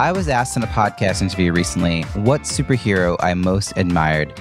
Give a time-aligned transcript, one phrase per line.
[0.00, 4.32] I was asked in a podcast interview recently what superhero I most admired.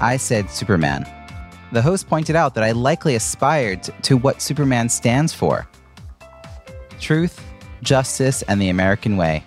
[0.00, 1.04] I said Superman.
[1.72, 5.68] The host pointed out that I likely aspired to what Superman stands for
[7.00, 7.38] truth,
[7.82, 9.44] justice, and the American way.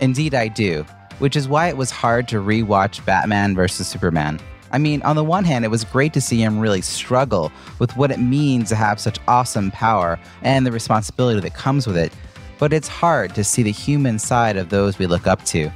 [0.00, 0.84] Indeed, I do,
[1.18, 3.88] which is why it was hard to rewatch Batman vs.
[3.88, 4.38] Superman.
[4.70, 7.96] I mean, on the one hand, it was great to see him really struggle with
[7.96, 12.12] what it means to have such awesome power and the responsibility that comes with it,
[12.62, 15.68] but it's hard to see the human side of those we look up to.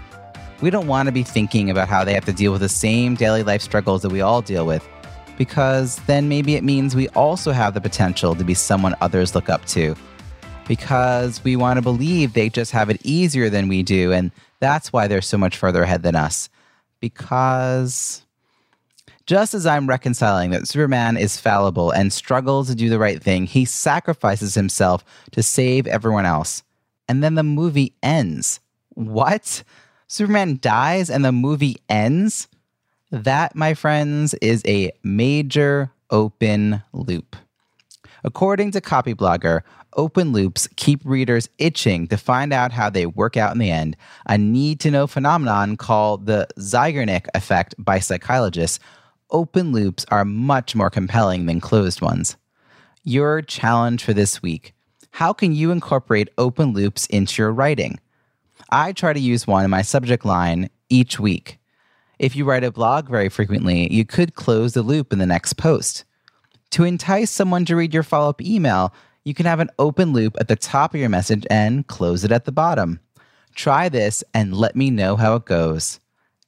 [0.61, 3.17] We don't want to be thinking about how they have to deal with the same
[3.17, 4.89] daily life struggles that we all deal with,
[5.37, 9.49] because then maybe it means we also have the potential to be someone others look
[9.49, 9.97] up to
[10.69, 14.13] because we want to believe they just have it easier than we do.
[14.13, 16.49] And that's why they're so much further ahead than us.
[17.01, 18.25] Because
[19.27, 23.47] just as I'm reconciling that Superman is fallible and struggles to do the right thing,
[23.47, 26.63] he sacrifices himself to save everyone else.
[27.09, 28.61] And then the movie ends.
[28.91, 29.63] What?
[30.09, 32.49] Superman dies and the movie ends?
[33.11, 37.37] That, my friends, is a major open loop.
[38.25, 39.63] According to Copyblogger,
[39.97, 43.97] open loops keep readers itching to find out how they work out in the end,
[44.27, 48.81] a need to know phenomenon called the Zeigarnik effect by psychologists.
[49.31, 52.37] Open loops are much more compelling than closed ones.
[53.05, 54.75] Your challenge for this week
[55.17, 57.99] how can you incorporate open loops into your writing?
[58.69, 61.59] I try to use one in my subject line each week.
[62.19, 65.55] If you write a blog very frequently, you could close the loop in the next
[65.55, 66.05] post.
[66.73, 68.93] To entice someone to read your follow up email,
[69.25, 72.31] you can have an open loop at the top of your message and close it
[72.31, 73.01] at the bottom.
[73.55, 75.99] Try this and let me know how it goes.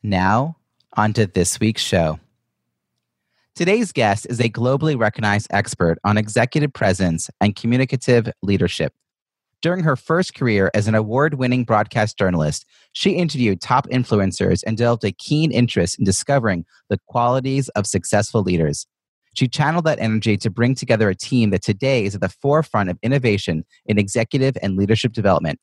[0.02, 0.58] Now,
[0.92, 2.20] on to this week's show.
[3.58, 8.94] Today's guest is a globally recognized expert on executive presence and communicative leadership.
[9.62, 14.76] During her first career as an award winning broadcast journalist, she interviewed top influencers and
[14.76, 18.86] developed a keen interest in discovering the qualities of successful leaders.
[19.34, 22.90] She channeled that energy to bring together a team that today is at the forefront
[22.90, 25.58] of innovation in executive and leadership development.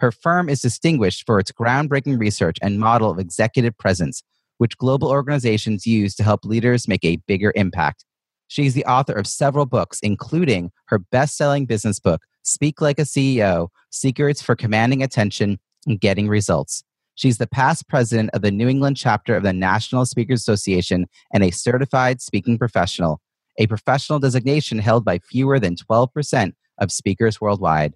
[0.00, 4.22] Her firm is distinguished for its groundbreaking research and model of executive presence,
[4.60, 8.04] which global organizations use to help leaders make a bigger impact.
[8.46, 13.04] She's the author of several books, including her best selling business book, Speak Like a
[13.04, 16.84] CEO Secrets for Commanding Attention and Getting Results.
[17.14, 21.42] She's the past president of the New England chapter of the National Speakers Association and
[21.42, 23.22] a certified speaking professional,
[23.58, 27.94] a professional designation held by fewer than 12% of speakers worldwide.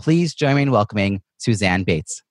[0.00, 2.22] Please join me in welcoming Suzanne Bates.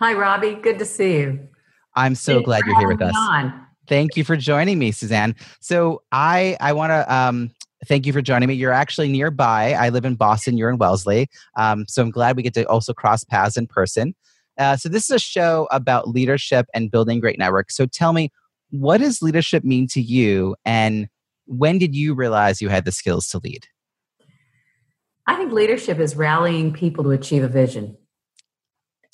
[0.00, 0.54] Hi, Robbie.
[0.54, 1.48] Good to see you.
[1.94, 3.14] I'm so Thanks glad you're here with us.
[3.16, 3.66] On.
[3.88, 5.34] Thank you for joining me, Suzanne.
[5.60, 7.50] So I I want to um,
[7.86, 8.54] thank you for joining me.
[8.54, 9.72] You're actually nearby.
[9.72, 10.56] I live in Boston.
[10.56, 11.28] You're in Wellesley.
[11.56, 14.14] Um, so I'm glad we get to also cross paths in person.
[14.58, 17.76] Uh, so this is a show about leadership and building great networks.
[17.76, 18.30] So tell me,
[18.70, 21.08] what does leadership mean to you, and
[21.46, 23.66] when did you realize you had the skills to lead?
[25.26, 27.96] I think leadership is rallying people to achieve a vision.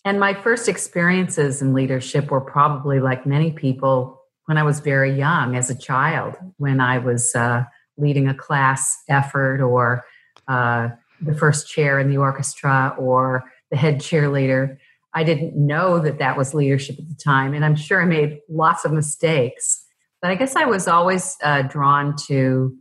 [0.04, 5.12] And my first experiences in leadership were probably like many people when I was very
[5.12, 7.64] young as a child, when I was uh,
[7.97, 10.04] leading a class effort or
[10.47, 10.88] uh,
[11.20, 14.78] the first chair in the orchestra or the head cheerleader.
[15.14, 18.38] I didn't know that that was leadership at the time, and I'm sure I made
[18.48, 19.84] lots of mistakes.
[20.22, 22.76] But I guess I was always uh, drawn to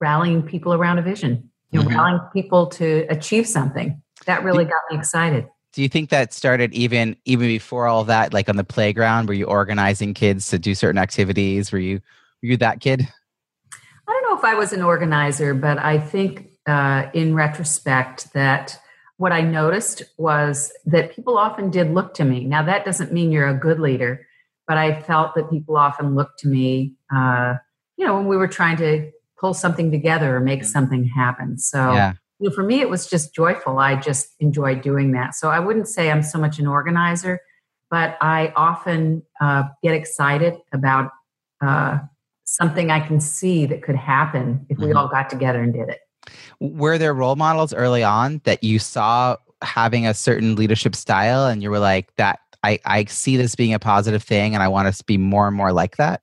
[0.00, 1.96] rallying people around a vision, you know, mm-hmm.
[1.96, 4.00] rallying people to achieve something.
[4.26, 5.46] That really got me excited
[5.76, 9.28] do you think that started even even before all that like on the playground?
[9.28, 11.70] Were you organizing kids to do certain activities?
[11.70, 11.96] Were you
[12.42, 13.06] were you that kid?
[14.08, 18.78] I don't know if i was an organizer but i think uh, in retrospect that
[19.18, 22.44] what i noticed was that people often did look to me.
[22.44, 24.26] Now that doesn't mean you're a good leader
[24.66, 27.56] but i felt that people often looked to me uh,
[27.98, 31.58] you know when we were trying to pull something together or make something happen.
[31.58, 33.78] So yeah you know, for me, it was just joyful.
[33.78, 35.34] I just enjoyed doing that.
[35.34, 37.40] So I wouldn't say I'm so much an organizer,
[37.90, 41.10] but I often uh, get excited about
[41.64, 41.98] uh,
[42.44, 44.96] something I can see that could happen if we mm-hmm.
[44.96, 46.00] all got together and did it.
[46.60, 51.62] Were there role models early on that you saw having a certain leadership style and
[51.62, 54.94] you were like, that I, I see this being a positive thing and I want
[54.94, 56.22] to be more and more like that?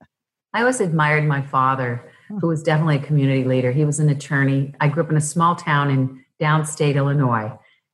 [0.54, 3.72] I always admired my father, who was definitely a community leader.
[3.72, 4.74] He was an attorney.
[4.80, 7.52] I grew up in a small town in downstate Illinois,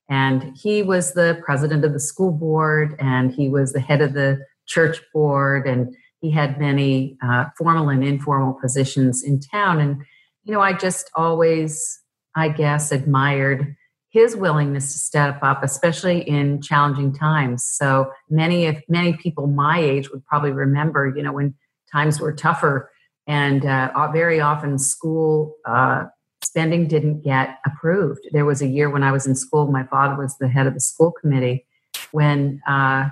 [0.10, 4.14] and he was the president of the school board and he was the head of
[4.14, 9.80] the church board, and he had many uh, formal and informal positions in town.
[9.80, 10.04] And,
[10.44, 12.00] you know, I just always,
[12.36, 13.76] I guess, admired
[14.12, 17.64] his willingness to step up, especially in challenging times.
[17.64, 21.54] So many, if many people my age would probably remember, you know, when
[21.92, 22.90] times were tougher,
[23.30, 26.06] and uh, very often school uh,
[26.44, 28.28] spending didn't get approved.
[28.32, 29.72] There was a year when I was in school.
[29.72, 31.68] My father was the head of the school committee
[32.12, 33.10] when uh,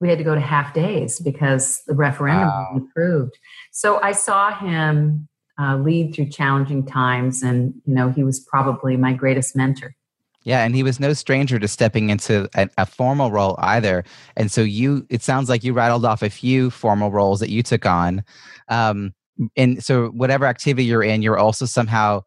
[0.00, 2.68] we had to go to half days because the referendum wow.
[2.74, 3.36] was approved.
[3.72, 5.28] So I saw him
[5.60, 9.96] uh, lead through challenging times, and you know, he was probably my greatest mentor.
[10.44, 14.04] Yeah, and he was no stranger to stepping into a, a, formal role either.
[14.36, 17.62] And so you, it sounds like you rattled off a few formal roles that you
[17.62, 18.22] took on.
[18.68, 19.14] Um,
[19.56, 22.22] and so whatever activity you're in, you're also somehow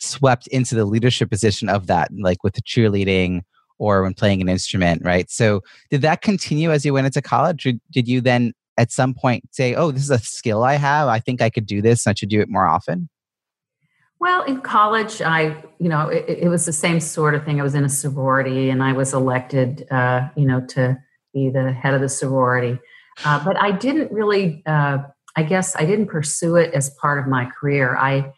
[0.00, 3.42] swept into the leadership position of that, like with the cheerleading
[3.78, 5.30] or when playing an instrument, right?
[5.30, 7.66] So did that continue as you went into college?
[7.66, 11.08] Or did you then at some point say, oh, this is a skill I have.
[11.08, 12.06] I think I could do this.
[12.06, 13.08] I should do it more often?
[14.20, 17.60] Well, in college, I, you know, it, it, was the same sort of thing.
[17.60, 20.98] I was in a sorority and I was elected, uh, you know, to
[21.32, 22.80] be the head of the sorority.
[23.24, 24.98] Uh, but I didn't really, uh,
[25.38, 27.96] I guess, I didn't pursue it as part of my career.
[27.96, 28.32] I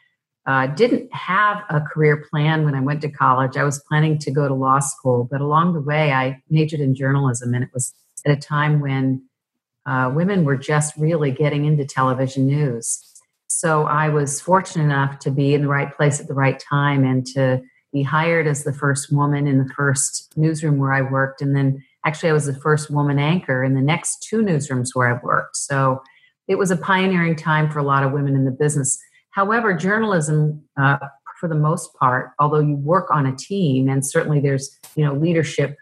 [0.47, 3.57] uh, didn't have a career plan when I went to college.
[3.57, 6.95] I was planning to go to law school, but along the way, I majored in
[6.95, 7.95] journalism, and it was
[8.27, 9.23] at a time when
[9.87, 13.03] uh, women were just really getting into television news.
[13.49, 17.03] So I was fortunate enough to be in the right place at the right time
[17.03, 17.63] and to
[17.95, 21.41] be hired as the first woman in the first newsroom where I worked.
[21.41, 25.09] And then actually, I was the first woman anchor in the next two newsrooms where
[25.09, 25.57] I worked.
[25.57, 26.03] So
[26.51, 28.99] it was a pioneering time for a lot of women in the business.
[29.31, 30.99] However, journalism, uh,
[31.39, 35.15] for the most part, although you work on a team and certainly there's you know
[35.15, 35.77] leadership,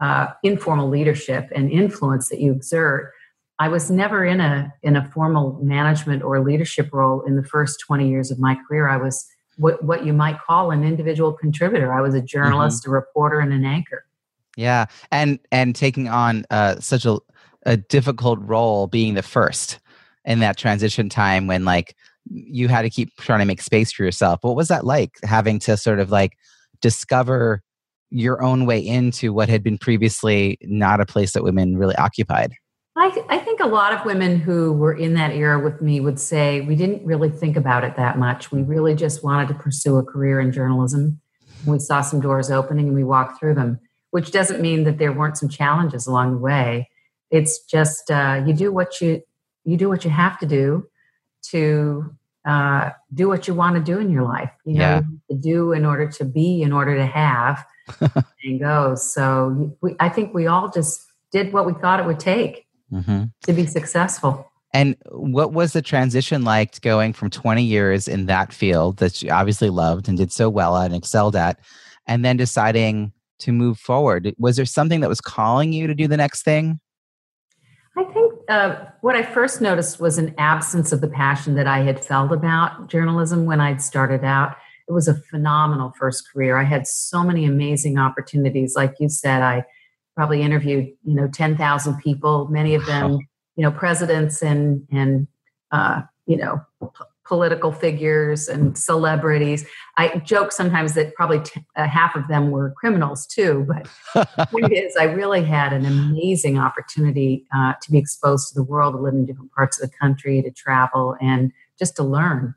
[0.00, 3.12] uh, informal leadership and influence that you exert,
[3.60, 7.78] I was never in a in a formal management or leadership role in the first
[7.86, 8.88] 20 years of my career.
[8.88, 9.24] I was
[9.56, 11.92] what what you might call an individual contributor.
[11.92, 12.90] I was a journalist, mm-hmm.
[12.90, 14.04] a reporter, and an anchor.
[14.56, 17.20] Yeah, and and taking on uh, such a
[17.62, 19.78] a difficult role, being the first
[20.28, 21.96] in that transition time when like
[22.30, 24.40] you had to keep trying to make space for yourself.
[24.42, 26.36] What was that like having to sort of like
[26.82, 27.62] discover
[28.10, 32.52] your own way into what had been previously not a place that women really occupied?
[32.94, 36.00] I, th- I, think a lot of women who were in that era with me
[36.00, 38.50] would say we didn't really think about it that much.
[38.50, 41.20] We really just wanted to pursue a career in journalism.
[41.64, 43.78] We saw some doors opening and we walked through them,
[44.10, 46.90] which doesn't mean that there weren't some challenges along the way.
[47.30, 49.22] It's just uh, you do what you
[49.68, 50.88] you do what you have to do
[51.50, 52.14] to
[52.46, 54.50] uh, do what you want to do in your life.
[54.64, 55.00] You know, yeah.
[55.30, 57.64] to do in order to be, in order to have,
[58.44, 58.94] and go.
[58.94, 63.24] So we, I think we all just did what we thought it would take mm-hmm.
[63.42, 64.50] to be successful.
[64.72, 69.30] And what was the transition like going from 20 years in that field that you
[69.30, 71.58] obviously loved and did so well at and excelled at,
[72.06, 74.34] and then deciding to move forward?
[74.38, 76.80] Was there something that was calling you to do the next thing?
[77.96, 81.80] I think uh, what I first noticed was an absence of the passion that I
[81.80, 84.56] had felt about journalism when I'd started out.
[84.88, 86.56] It was a phenomenal first career.
[86.56, 88.74] I had so many amazing opportunities.
[88.74, 89.64] Like you said, I
[90.16, 93.18] probably interviewed you know 10,000 people, many of them
[93.58, 95.26] you know presidents and and
[95.72, 96.64] uh, you know
[97.28, 99.66] political figures and celebrities.
[99.98, 103.86] I joke sometimes that probably t- uh, half of them were criminals too, but
[104.36, 108.64] the point is, I really had an amazing opportunity uh, to be exposed to the
[108.64, 112.54] world, to live in different parts of the country, to travel, and just to learn.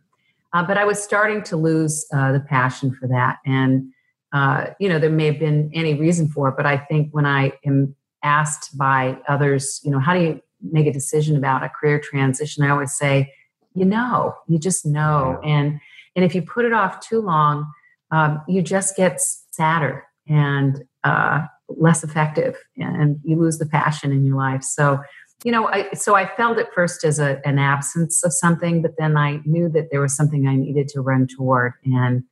[0.53, 3.91] Uh, but I was starting to lose uh, the passion for that, and
[4.31, 7.25] uh, you know, there may have been any reason for it, but I think when
[7.25, 11.69] I am asked by others, you know, how do you make a decision about a
[11.69, 12.63] career transition?
[12.63, 13.33] I always say,
[13.73, 15.79] you know, you just know, and
[16.15, 17.71] and if you put it off too long,
[18.11, 24.25] um, you just get sadder and uh, less effective, and you lose the passion in
[24.25, 24.63] your life.
[24.63, 24.99] So,
[25.43, 28.91] you know, I, so I felt it first as a, an absence of something, but
[28.97, 32.23] then I knew that there was something I needed to run toward, and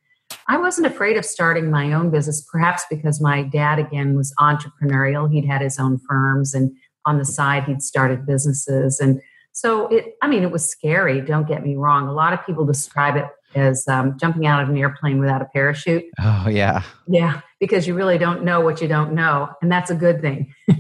[0.48, 5.32] I wasn't afraid of starting my own business, perhaps because my dad, again, was entrepreneurial.
[5.32, 6.72] He'd had his own firms, and
[7.06, 9.00] on the side, he'd started businesses.
[9.00, 9.22] And
[9.60, 12.08] so, it, I mean, it was scary, don't get me wrong.
[12.08, 13.26] A lot of people describe it
[13.56, 16.04] as um, jumping out of an airplane without a parachute.
[16.20, 16.84] Oh, yeah.
[17.08, 19.50] Yeah, because you really don't know what you don't know.
[19.62, 20.54] And that's a good thing.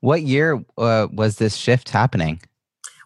[0.00, 2.40] What year uh, was this shift happening?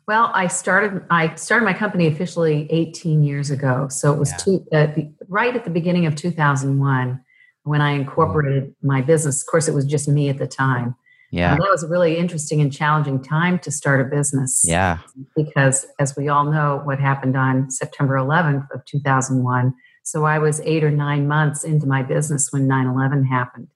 [0.07, 1.05] Well, I started.
[1.11, 4.37] I started my company officially 18 years ago, so it was yeah.
[4.39, 4.87] two, uh,
[5.29, 7.21] right at the beginning of 2001
[7.65, 8.87] when I incorporated mm-hmm.
[8.87, 9.43] my business.
[9.43, 10.97] Of course, it was just me at the time.
[11.31, 14.63] Yeah, and that was a really interesting and challenging time to start a business.
[14.65, 14.99] Yeah,
[15.37, 19.75] because as we all know, what happened on September 11th of 2001.
[20.05, 23.69] So I was eight or nine months into my business when 9/11 happened.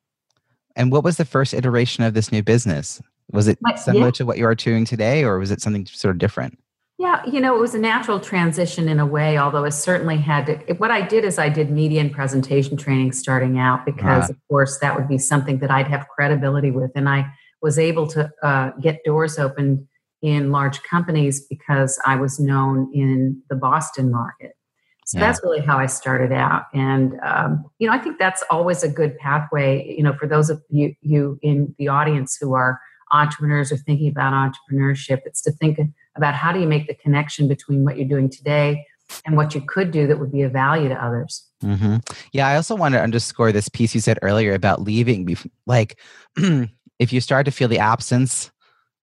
[0.74, 3.02] And what was the first iteration of this new business?
[3.32, 4.12] Was it similar yeah.
[4.12, 6.58] to what you are doing today, or was it something sort of different?
[6.98, 10.46] Yeah, you know, it was a natural transition in a way, although it certainly had
[10.46, 10.74] to.
[10.74, 14.36] What I did is I did media and presentation training starting out because, uh of
[14.48, 16.92] course, that would be something that I'd have credibility with.
[16.94, 17.26] And I
[17.62, 19.86] was able to uh, get doors opened
[20.20, 24.52] in large companies because I was known in the Boston market.
[25.06, 25.26] So yeah.
[25.26, 26.66] that's really how I started out.
[26.72, 30.48] And, um, you know, I think that's always a good pathway, you know, for those
[30.48, 32.80] of you, you in the audience who are
[33.12, 35.78] entrepreneurs or thinking about entrepreneurship, it's to think
[36.16, 38.86] about how do you make the connection between what you're doing today
[39.26, 41.46] and what you could do that would be of value to others.
[41.62, 41.96] Mm-hmm.
[42.32, 45.36] Yeah, I also want to underscore this piece you said earlier about leaving.
[45.66, 45.98] Like,
[47.02, 48.52] if you start to feel the absence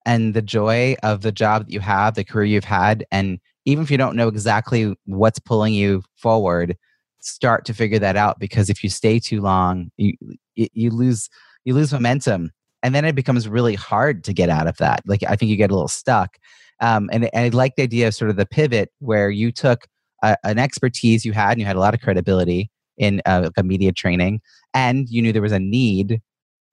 [0.06, 3.84] and the joy of the job that you have, the career you've had, and even
[3.84, 6.78] if you don't know exactly what's pulling you forward,
[7.20, 10.14] start to figure that out because if you stay too long, you
[10.56, 11.30] you lose
[11.66, 12.52] you lose momentum.
[12.82, 15.02] And then it becomes really hard to get out of that.
[15.06, 16.38] Like i think you get a little stuck.
[16.80, 19.88] Um, and, and i like the idea of sort of the pivot where you took
[20.24, 23.64] a, an expertise you had and you had a lot of credibility in uh, a
[23.64, 24.40] media training
[24.74, 26.22] and you knew there was a need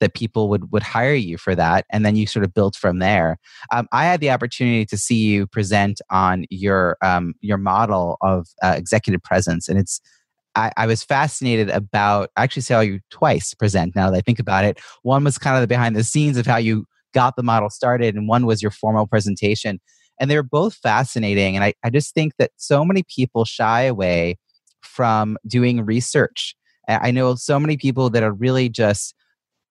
[0.01, 2.99] that people would would hire you for that and then you sort of built from
[2.99, 3.39] there
[3.73, 8.47] um, i had the opportunity to see you present on your um, your model of
[8.63, 10.01] uh, executive presence and it's
[10.57, 14.39] I, I, was fascinated about I actually saw you twice present now that I think
[14.39, 14.81] about it.
[15.03, 18.15] One was kind of the behind the scenes of how you got the model started,
[18.15, 19.79] and one was your formal presentation.
[20.19, 21.57] And they were both fascinating.
[21.57, 24.39] And I, I just think that so many people shy away
[24.81, 26.57] from doing research.
[26.89, 29.15] I know so many people that are really just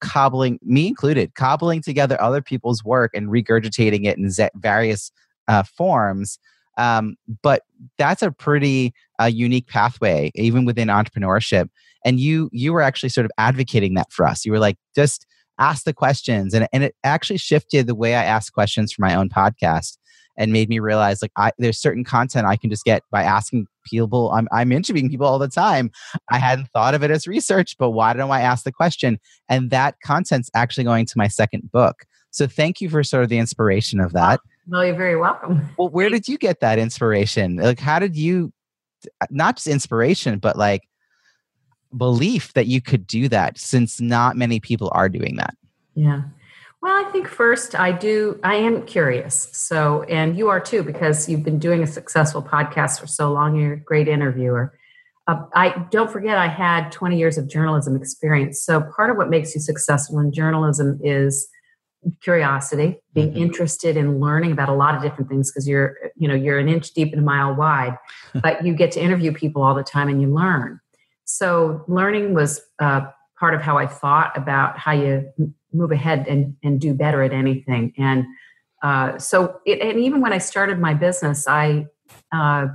[0.02, 5.12] cobbling, me included, cobbling together other people's work and regurgitating it in various
[5.48, 6.40] uh, forms
[6.78, 7.64] um, but
[7.98, 11.70] that's a pretty uh, unique pathway, even within entrepreneurship.
[12.04, 14.46] And you you were actually sort of advocating that for us.
[14.46, 15.26] You were like, just
[15.60, 19.16] ask the questions, and and it actually shifted the way I ask questions for my
[19.16, 19.98] own podcast,
[20.38, 23.68] and made me realize like I, there's certain content I can just get by asking
[23.86, 24.32] people.
[24.32, 25.92] I'm I'm interviewing people all the time.
[26.32, 29.20] I hadn't thought of it as research, but why don't I ask the question?
[29.50, 32.06] And that content's actually going to my second book.
[32.32, 34.42] So thank you for sort of the inspiration of that.
[34.68, 35.70] Well, you're very welcome.
[35.78, 37.58] Well, where did you get that inspiration?
[37.58, 38.52] Like, how did you,
[39.30, 40.82] not just inspiration, but like
[41.96, 45.56] belief that you could do that since not many people are doing that?
[45.94, 46.24] Yeah.
[46.86, 49.50] Well, I think first I do, I am curious.
[49.54, 53.56] So, and you are too, because you've been doing a successful podcast for so long.
[53.56, 54.78] You're a great interviewer.
[55.26, 58.62] Uh, I don't forget I had 20 years of journalism experience.
[58.62, 61.48] So, part of what makes you successful in journalism is
[62.22, 63.42] curiosity, being mm-hmm.
[63.42, 66.70] interested in learning about a lot of different things because you're, you know, you're an
[66.70, 67.98] inch deep and a mile wide,
[68.44, 70.80] but you get to interview people all the time and you learn.
[71.24, 73.08] So learning was uh,
[73.40, 75.34] part of how I thought about how you
[75.76, 77.94] move ahead and, and do better at anything.
[77.98, 78.26] And
[78.84, 81.88] uh, so, it, and even when I started my business, I,
[82.32, 82.68] uh,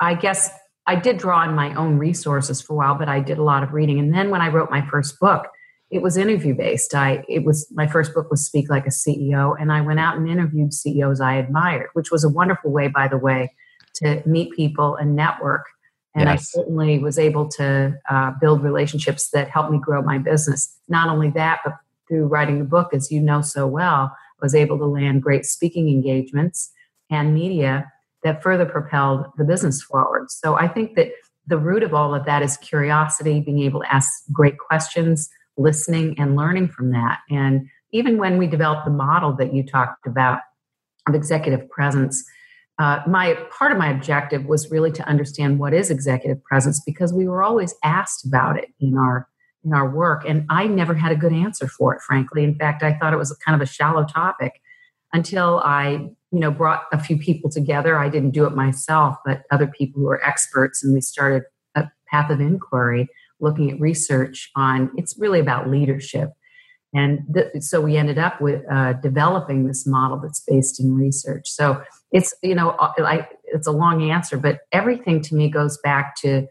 [0.00, 0.50] I guess
[0.86, 3.62] I did draw on my own resources for a while, but I did a lot
[3.62, 3.98] of reading.
[3.98, 5.48] And then when I wrote my first book,
[5.90, 6.94] it was interview based.
[6.94, 10.16] I it was my first book was Speak Like a CEO, and I went out
[10.16, 13.54] and interviewed CEOs I admired, which was a wonderful way, by the way,
[13.96, 15.66] to meet people and network.
[16.18, 16.54] And yes.
[16.54, 20.76] I certainly was able to uh, build relationships that helped me grow my business.
[20.88, 21.74] Not only that, but
[22.08, 25.44] through writing the book, as you know so well, I was able to land great
[25.44, 26.72] speaking engagements
[27.10, 27.92] and media
[28.24, 30.30] that further propelled the business forward.
[30.30, 31.12] So I think that
[31.46, 36.18] the root of all of that is curiosity, being able to ask great questions, listening
[36.18, 37.20] and learning from that.
[37.30, 40.40] And even when we developed the model that you talked about
[41.06, 42.24] of executive presence,
[42.78, 47.12] uh, my part of my objective was really to understand what is executive presence because
[47.12, 49.28] we were always asked about it in our
[49.64, 52.00] in our work, and I never had a good answer for it.
[52.02, 54.60] Frankly, in fact, I thought it was kind of a shallow topic
[55.12, 57.98] until I you know brought a few people together.
[57.98, 61.42] I didn't do it myself, but other people who were experts, and we started
[61.74, 63.08] a path of inquiry
[63.40, 66.30] looking at research on it's really about leadership.
[66.94, 71.48] And th- so we ended up with uh, developing this model that's based in research.
[71.48, 75.78] So it's, you know, uh, I, it's a long answer, but everything to me goes
[75.78, 76.46] back to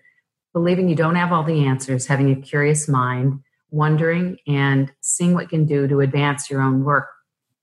[0.54, 3.40] believing you don't have all the answers, having a curious mind,
[3.72, 7.08] wondering and seeing what can do to advance your own work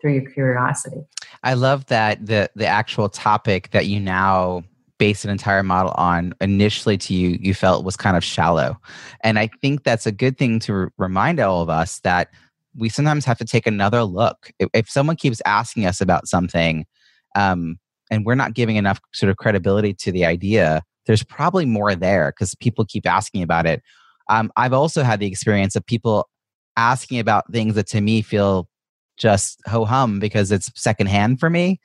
[0.01, 1.03] through your curiosity.
[1.43, 4.65] I love that the the actual topic that you now
[4.99, 8.79] base an entire model on initially to you you felt was kind of shallow.
[9.23, 12.31] And I think that's a good thing to r- remind all of us that
[12.77, 14.51] we sometimes have to take another look.
[14.59, 16.87] If, if someone keeps asking us about something
[17.35, 17.79] um,
[18.11, 22.33] and we're not giving enough sort of credibility to the idea, there's probably more there
[22.33, 23.83] because people keep asking about it.
[24.29, 26.29] Um, I've also had the experience of people
[26.77, 28.69] asking about things that to me feel
[29.17, 31.81] just ho hum because it's secondhand for me.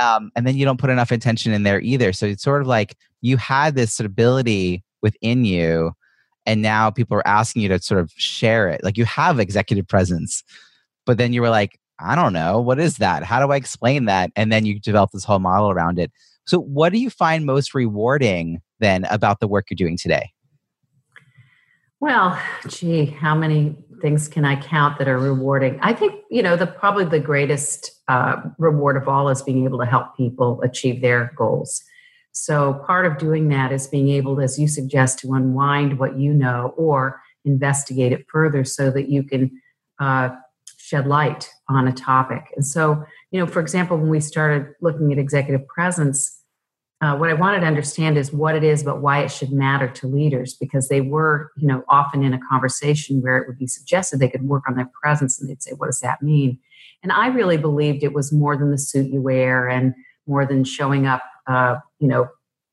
[0.00, 2.12] Um, and then you don't put enough attention in there either.
[2.12, 5.92] So it's sort of like you had this ability within you,
[6.46, 8.82] and now people are asking you to sort of share it.
[8.84, 10.42] Like you have executive presence,
[11.06, 13.22] but then you were like, I don't know, what is that?
[13.22, 14.30] How do I explain that?
[14.36, 16.10] And then you develop this whole model around it.
[16.46, 20.32] So, what do you find most rewarding then about the work you're doing today?
[22.00, 25.78] Well, gee, how many things can I count that are rewarding?
[25.80, 29.78] I think you know the probably the greatest uh, reward of all is being able
[29.78, 31.82] to help people achieve their goals.
[32.34, 36.34] So part of doing that is being able, as you suggest, to unwind what you
[36.34, 39.62] know or investigate it further so that you can
[40.00, 40.30] uh,
[40.76, 42.42] shed light on a topic.
[42.56, 46.40] And so, you know, for example, when we started looking at executive presence,
[47.00, 49.88] uh, what I wanted to understand is what it is, but why it should matter
[49.88, 53.66] to leaders because they were, you know, often in a conversation where it would be
[53.66, 56.58] suggested they could work on their presence and they'd say, what does that mean?
[57.02, 59.94] And I really believed it was more than the suit you wear and
[60.26, 62.28] more than showing up, uh, you know,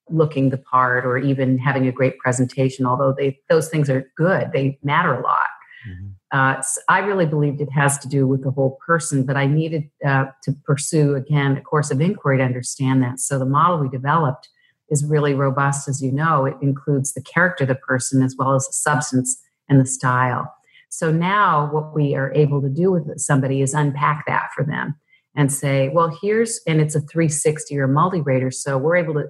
[0.09, 4.51] looking the part or even having a great presentation, although they, those things are good,
[4.51, 5.47] they matter a lot.
[5.87, 6.07] Mm-hmm.
[6.37, 9.45] Uh, so I really believed it has to do with the whole person, but I
[9.45, 13.21] needed uh, to pursue again a course of inquiry to understand that.
[13.21, 14.49] So the model we developed
[14.89, 16.43] is really robust, as you know.
[16.43, 20.53] It includes the character of the person as well as the substance and the style.
[20.89, 24.99] So now what we are able to do with somebody is unpack that for them
[25.35, 28.51] and say, well, here's, and it's a 360 or multi-rater.
[28.51, 29.27] So we're able to,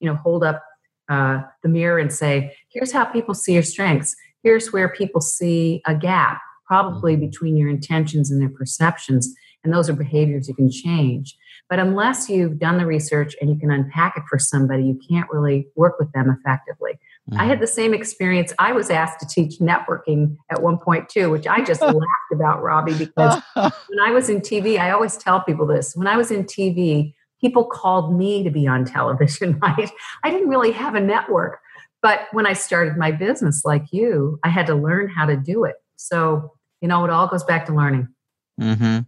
[0.00, 0.62] you know, hold up
[1.08, 5.82] uh, the mirror and say, here's how people see your strengths here's where people see
[5.86, 7.26] a gap, probably mm-hmm.
[7.26, 9.34] between your intentions and their perceptions.
[9.64, 11.36] And those are behaviors you can change.
[11.68, 15.28] But unless you've done the research and you can unpack it for somebody, you can't
[15.32, 16.92] really work with them effectively.
[17.30, 17.40] Mm-hmm.
[17.40, 18.52] I had the same experience.
[18.58, 22.62] I was asked to teach networking at one point too, which I just laughed about,
[22.62, 25.96] Robbie, because when I was in TV, I always tell people this.
[25.96, 29.90] When I was in TV, people called me to be on television, right?
[30.22, 31.60] I didn't really have a network.
[32.02, 35.64] But when I started my business, like you, I had to learn how to do
[35.64, 35.76] it.
[35.96, 38.08] So, you know, it all goes back to learning.
[38.60, 39.00] Mm-hmm.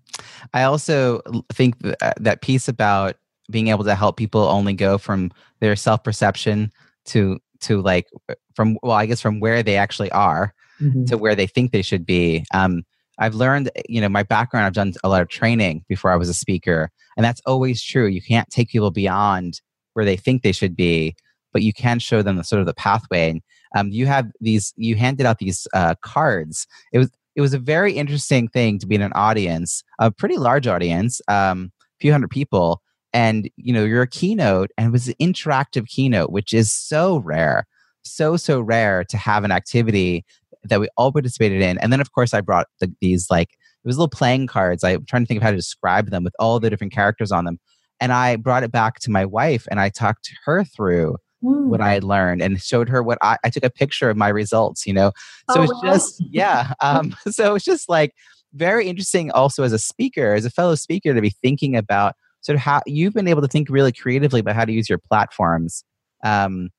[0.55, 1.21] I also
[1.53, 3.17] think uh, that piece about
[3.51, 6.73] being able to help people only go from their self perception
[7.07, 11.05] to to like uh, from well, I guess from where they actually are mm-hmm.
[11.05, 12.45] to where they think they should be.
[12.55, 12.85] Um,
[13.19, 14.67] I've learned, you know, my background.
[14.67, 18.07] I've done a lot of training before I was a speaker, and that's always true.
[18.07, 19.61] You can't take people beyond
[19.95, 21.15] where they think they should be
[21.57, 23.31] but you can show them the sort of the pathway.
[23.31, 23.41] And
[23.75, 26.67] um, you have these, you handed out these uh, cards.
[26.93, 30.37] It was it was a very interesting thing to be in an audience, a pretty
[30.37, 32.83] large audience, um, a few hundred people,
[33.17, 37.19] and you know you're a keynote, and it was an interactive keynote, which is so
[37.21, 37.67] rare,
[38.03, 40.23] so so rare to have an activity
[40.65, 41.79] that we all participated in.
[41.79, 44.85] And then of course I brought the, these like it was little playing cards.
[44.85, 47.47] I'm trying to think of how to describe them with all the different characters on
[47.47, 47.59] them.
[48.01, 51.67] And I brought it back to my wife and I talked her through mm.
[51.69, 54.29] what I had learned and showed her what I, I took a picture of my
[54.29, 55.13] results, you know.
[55.53, 55.81] So oh, it's wow.
[55.85, 56.75] just, yeah.
[56.83, 58.13] Um, so it's just like
[58.53, 62.15] very interesting also as a speaker, as a fellow speaker, to be thinking about
[62.47, 64.99] sort of how you've been able to think really creatively about how to use your
[64.99, 65.85] platforms
[66.25, 66.71] um,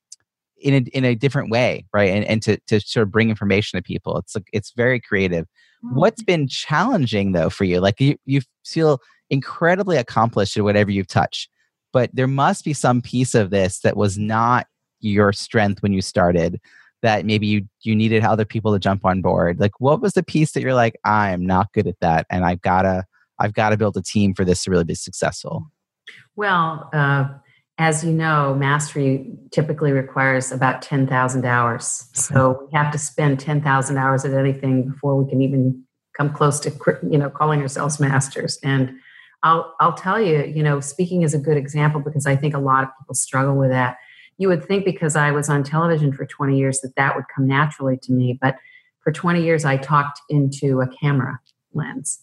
[0.57, 2.11] in a, in a different way, right?
[2.11, 4.17] And, and to, to sort of bring information to people.
[4.17, 5.45] It's like, it's very creative.
[5.85, 5.93] Mm.
[5.93, 7.79] What's been challenging though for you?
[7.79, 8.99] Like you, you feel
[9.29, 11.49] incredibly accomplished in whatever you've touched
[11.93, 14.67] but there must be some piece of this that was not
[14.99, 16.59] your strength when you started
[17.01, 20.23] that maybe you you needed other people to jump on board like what was the
[20.23, 23.03] piece that you're like i'm not good at that and i've gotta
[23.39, 25.65] i've gotta build a team for this to really be successful
[26.35, 27.27] well uh,
[27.77, 33.97] as you know mastery typically requires about 10000 hours so we have to spend 10000
[33.97, 35.83] hours at anything before we can even
[36.15, 36.71] come close to
[37.09, 38.91] you know calling ourselves masters and
[39.43, 42.59] I'll I'll tell you, you know, speaking is a good example because I think a
[42.59, 43.97] lot of people struggle with that.
[44.37, 47.47] You would think because I was on television for 20 years that that would come
[47.47, 48.55] naturally to me, but
[49.03, 51.39] for 20 years I talked into a camera
[51.73, 52.19] lens.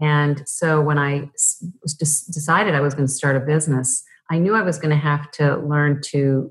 [0.00, 1.30] And so when I
[1.98, 5.30] decided I was going to start a business, I knew I was going to have
[5.32, 6.50] to learn to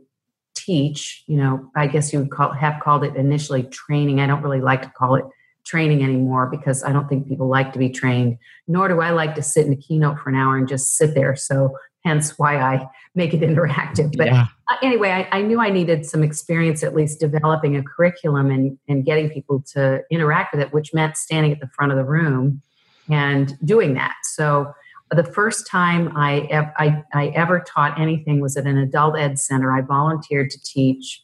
[0.56, 4.20] teach, you know, I guess you would call have called it initially training.
[4.20, 5.26] I don't really like to call it
[5.66, 9.36] training anymore because I don't think people like to be trained, nor do I like
[9.36, 11.36] to sit in a keynote for an hour and just sit there.
[11.36, 14.16] So hence why I make it interactive.
[14.16, 14.48] But yeah.
[14.82, 19.06] Anyway, I, I, knew I needed some experience at least developing a curriculum and, and
[19.06, 22.62] getting people to interact with it, which meant standing at the front of the room
[23.10, 24.16] and doing that.
[24.24, 24.74] So
[25.12, 29.76] the first time I, I, I ever taught anything was at an adult ed center.
[29.76, 31.22] I volunteered to teach.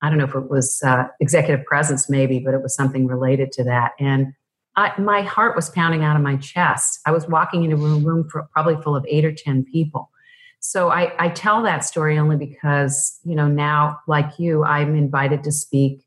[0.00, 3.52] I don't know if it was uh, executive presence, maybe, but it was something related
[3.52, 3.92] to that.
[3.98, 4.32] And
[4.76, 7.00] I, my heart was pounding out of my chest.
[7.04, 10.10] I was walking into a room for, probably full of eight or 10 people.
[10.60, 15.44] So I, I tell that story only because, you know, now, like you, I'm invited
[15.44, 16.04] to speak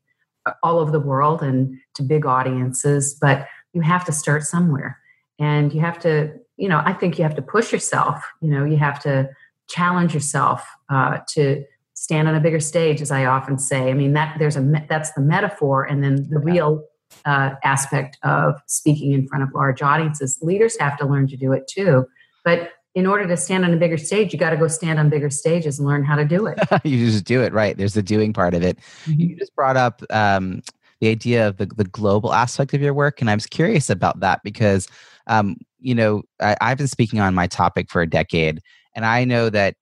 [0.62, 4.98] all over the world and to big audiences, but you have to start somewhere.
[5.42, 8.22] And you have to you know, I think you have to push yourself.
[8.40, 9.28] You know, you have to
[9.68, 13.90] challenge yourself uh, to stand on a bigger stage, as I often say.
[13.90, 16.84] I mean, that there's a that's the metaphor, and then the real
[17.24, 20.38] uh, aspect of speaking in front of large audiences.
[20.42, 22.06] Leaders have to learn to do it too,
[22.44, 25.08] but in order to stand on a bigger stage, you got to go stand on
[25.08, 26.58] bigger stages and learn how to do it.
[26.84, 27.76] you just do it, right?
[27.76, 28.78] There's the doing part of it.
[29.06, 29.20] Mm-hmm.
[29.20, 30.62] You just brought up um,
[31.00, 34.20] the idea of the, the global aspect of your work, and I was curious about
[34.20, 34.86] that because
[35.26, 38.60] um, you know, I, I've been speaking on my topic for a decade,
[38.94, 39.74] and I know that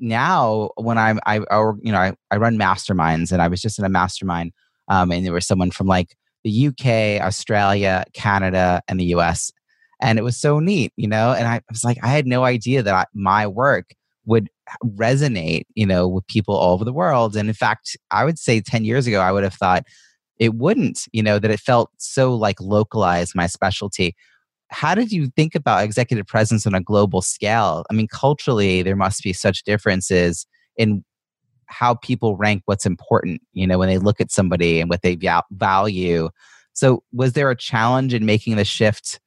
[0.00, 3.84] now when I'm I you know I, I run masterminds and I was just in
[3.84, 4.52] a mastermind
[4.88, 9.52] um, and there was someone from like the UK, Australia, Canada, and the US,
[10.00, 11.32] and it was so neat, you know.
[11.32, 13.90] And I was like, I had no idea that I, my work
[14.24, 14.48] would
[14.84, 17.36] resonate, you know, with people all over the world.
[17.36, 19.84] And in fact, I would say ten years ago, I would have thought
[20.38, 24.14] it wouldn't, you know, that it felt so like localized, my specialty
[24.70, 27.84] how did you think about executive presence on a global scale?
[27.90, 31.04] I mean, culturally, there must be such differences in
[31.66, 35.18] how people rank what's important, you know, when they look at somebody and what they
[35.50, 36.28] value.
[36.72, 39.20] So, was there a challenge in making the shift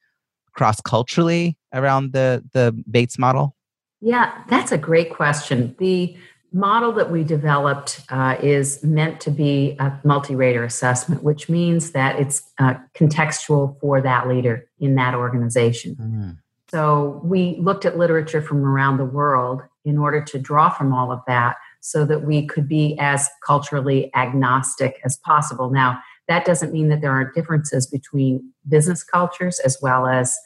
[0.53, 3.55] cross culturally around the, the Bates model?
[4.01, 5.75] Yeah, that's a great question.
[5.77, 6.15] The
[6.53, 12.19] model that we developed uh, is meant to be a multi-rater assessment which means that
[12.19, 15.95] it's uh, contextual for that leader in that organization.
[15.95, 16.37] Mm.
[16.69, 21.11] so we looked at literature from around the world in order to draw from all
[21.11, 25.71] of that so that we could be as culturally agnostic as possible.
[25.71, 30.37] Now that doesn't mean that there aren't differences between business cultures as well as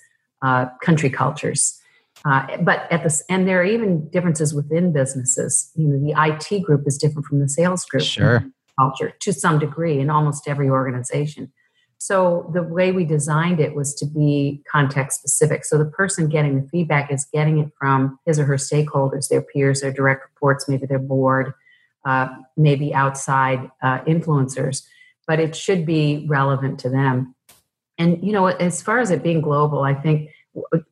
[0.42, 1.82] uh, country cultures
[2.26, 5.72] uh, but at this, and there are even differences within businesses.
[5.76, 8.04] You know, the IT group is different from the sales group.
[8.04, 8.44] Sure.
[8.78, 11.54] Culture to some degree in almost every organization.
[11.98, 15.64] So the way we designed it was to be context specific.
[15.64, 19.42] So the person getting the feedback is getting it from his or her stakeholders, their
[19.42, 21.54] peers, their direct reports, maybe their board,
[22.06, 24.84] uh, maybe outside uh, influencers,
[25.26, 27.34] but it should be relevant to them.
[27.98, 30.30] And you know, as far as it being global, I think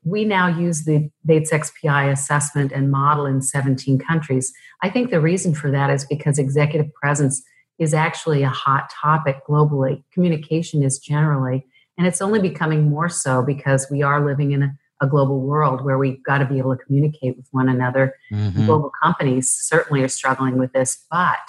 [0.03, 4.51] we now use the Bates XPI assessment and model in 17 countries.
[4.81, 7.41] I think the reason for that is because executive presence
[7.79, 10.03] is actually a hot topic globally.
[10.13, 11.65] Communication is generally,
[11.97, 15.83] and it's only becoming more so because we are living in a, a global world
[15.83, 18.15] where we've got to be able to communicate with one another.
[18.31, 18.65] Mm-hmm.
[18.65, 21.39] Global companies certainly are struggling with this, but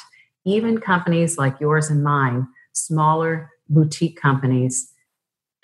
[0.44, 4.92] even companies like yours and mine, smaller boutique companies,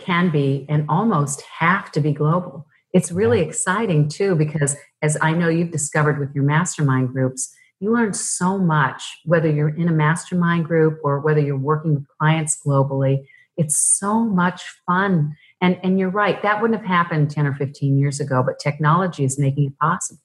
[0.00, 2.66] can be and almost have to be global.
[2.92, 7.92] It's really exciting too, because as I know you've discovered with your mastermind groups, you
[7.92, 12.58] learn so much, whether you're in a mastermind group or whether you're working with clients
[12.66, 13.24] globally.
[13.56, 15.36] It's so much fun.
[15.60, 19.24] And, and you're right, that wouldn't have happened 10 or 15 years ago, but technology
[19.24, 20.20] is making it possible.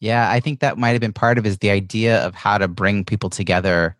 [0.00, 2.68] Yeah, I think that might have been part of is the idea of how to
[2.68, 3.96] bring people together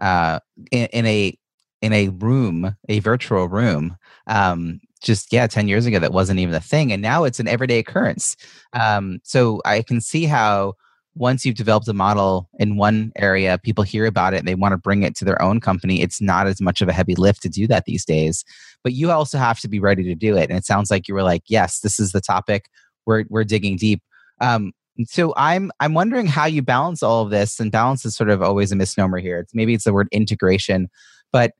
[0.00, 1.38] uh, in, in a
[1.84, 3.96] in a room, a virtual room.
[4.26, 7.46] Um, just yeah, ten years ago that wasn't even a thing, and now it's an
[7.46, 8.36] everyday occurrence.
[8.72, 10.74] Um, so I can see how
[11.14, 14.72] once you've developed a model in one area, people hear about it and they want
[14.72, 16.00] to bring it to their own company.
[16.02, 18.44] It's not as much of a heavy lift to do that these days,
[18.82, 20.48] but you also have to be ready to do it.
[20.50, 22.68] And it sounds like you were like, yes, this is the topic.
[23.06, 24.02] We're we're digging deep.
[24.40, 24.72] Um,
[25.04, 28.42] so I'm I'm wondering how you balance all of this, and balance is sort of
[28.42, 29.40] always a misnomer here.
[29.40, 30.88] It's maybe it's the word integration,
[31.32, 31.52] but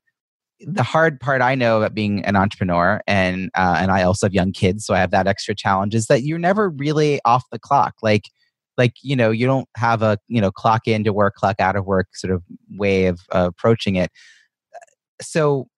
[0.61, 4.35] the hard part I know about being an entrepreneur, and uh, and I also have
[4.35, 7.59] young kids, so I have that extra challenge is that you're never really off the
[7.59, 7.95] clock.
[8.03, 8.31] Like,
[8.79, 11.77] like you know, you don't have a you know clock in to work, clock out
[11.77, 14.11] of work sort of way of uh, approaching it.
[15.21, 15.69] So,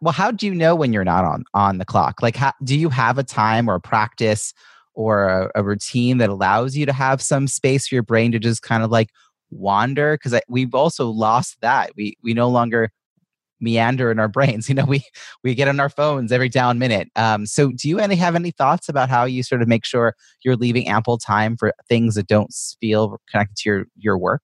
[0.00, 2.20] well, how do you know when you're not on on the clock?
[2.22, 4.52] Like, how, do you have a time or a practice
[4.94, 8.38] or a, a routine that allows you to have some space for your brain to
[8.38, 9.10] just kind of like
[9.50, 10.18] wander?
[10.20, 11.92] Because we've also lost that.
[11.96, 12.90] We we no longer
[13.60, 14.68] meander in our brains.
[14.68, 15.04] You know, we
[15.42, 17.10] we get on our phones every down minute.
[17.16, 20.14] Um, so, do you any have any thoughts about how you sort of make sure
[20.44, 24.42] you're leaving ample time for things that don't feel connected to your your work?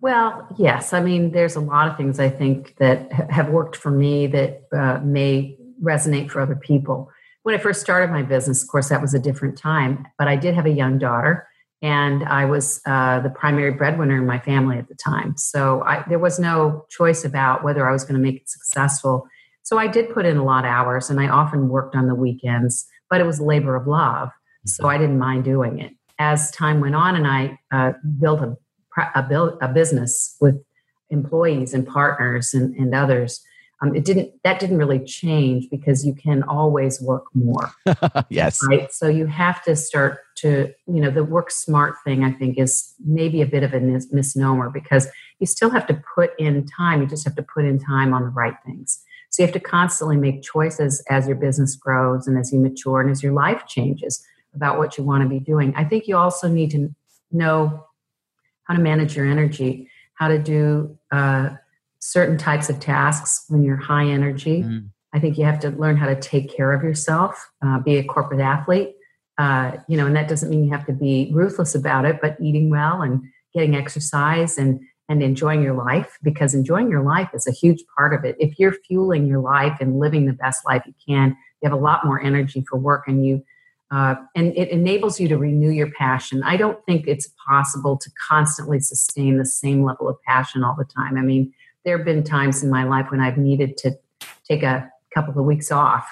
[0.00, 0.92] Well, yes.
[0.92, 4.62] I mean, there's a lot of things I think that have worked for me that
[4.72, 7.10] uh, may resonate for other people.
[7.42, 10.36] When I first started my business, of course, that was a different time, but I
[10.36, 11.48] did have a young daughter
[11.82, 15.36] and I was uh, the primary breadwinner in my family at the time.
[15.36, 19.26] So I, there was no choice about whether I was going to make it successful.
[19.62, 22.14] So I did put in a lot of hours, and I often worked on the
[22.14, 24.30] weekends, but it was a labor of love,
[24.64, 24.90] so mm-hmm.
[24.90, 25.92] I didn't mind doing it.
[26.18, 28.56] As time went on, and I uh, built a,
[29.14, 30.54] a, build, a business with
[31.10, 33.40] employees and partners and, and others,
[33.82, 37.72] um, it didn't that didn't really change because you can always work more.
[38.28, 38.60] Yes.
[38.66, 38.92] Right?
[38.92, 42.92] So you have to start to you know the work smart thing i think is
[43.04, 45.08] maybe a bit of a mis- misnomer because
[45.38, 47.00] you still have to put in time.
[47.00, 49.02] You just have to put in time on the right things.
[49.30, 53.00] So you have to constantly make choices as your business grows and as you mature
[53.00, 55.74] and as your life changes about what you want to be doing.
[55.76, 56.94] I think you also need to
[57.30, 57.84] know
[58.64, 61.50] how to manage your energy how to do uh,
[62.06, 64.62] certain types of tasks when you're high energy.
[64.62, 64.90] Mm.
[65.12, 68.04] I think you have to learn how to take care of yourself, uh, be a
[68.04, 68.94] corporate athlete.
[69.38, 72.36] Uh, you know, and that doesn't mean you have to be ruthless about it, but
[72.40, 77.46] eating well and getting exercise and and enjoying your life because enjoying your life is
[77.46, 78.34] a huge part of it.
[78.40, 81.80] If you're fueling your life and living the best life you can, you have a
[81.80, 83.44] lot more energy for work and you
[83.92, 86.42] uh, and it enables you to renew your passion.
[86.42, 90.84] I don't think it's possible to constantly sustain the same level of passion all the
[90.84, 91.16] time.
[91.16, 91.52] I mean,
[91.86, 93.96] there have been times in my life when I've needed to
[94.46, 96.06] take a couple of weeks off.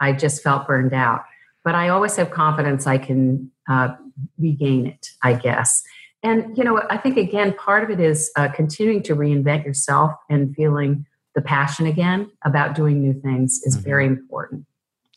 [0.00, 1.22] I just felt burned out.
[1.64, 3.90] But I always have confidence I can uh,
[4.38, 5.84] regain it, I guess.
[6.22, 10.12] And, you know, I think again, part of it is uh, continuing to reinvent yourself
[10.30, 13.84] and feeling the passion again about doing new things is mm-hmm.
[13.84, 14.64] very important.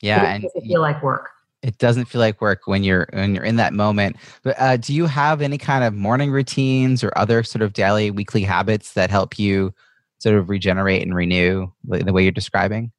[0.02, 0.36] Yeah.
[0.36, 1.30] It doesn't feel like work.
[1.63, 4.17] It doesn't feel like work when you're when you're in that moment.
[4.43, 8.10] But uh, do you have any kind of morning routines or other sort of daily,
[8.10, 9.74] weekly habits that help you
[10.22, 12.92] sort of regenerate and renew the way you're describing?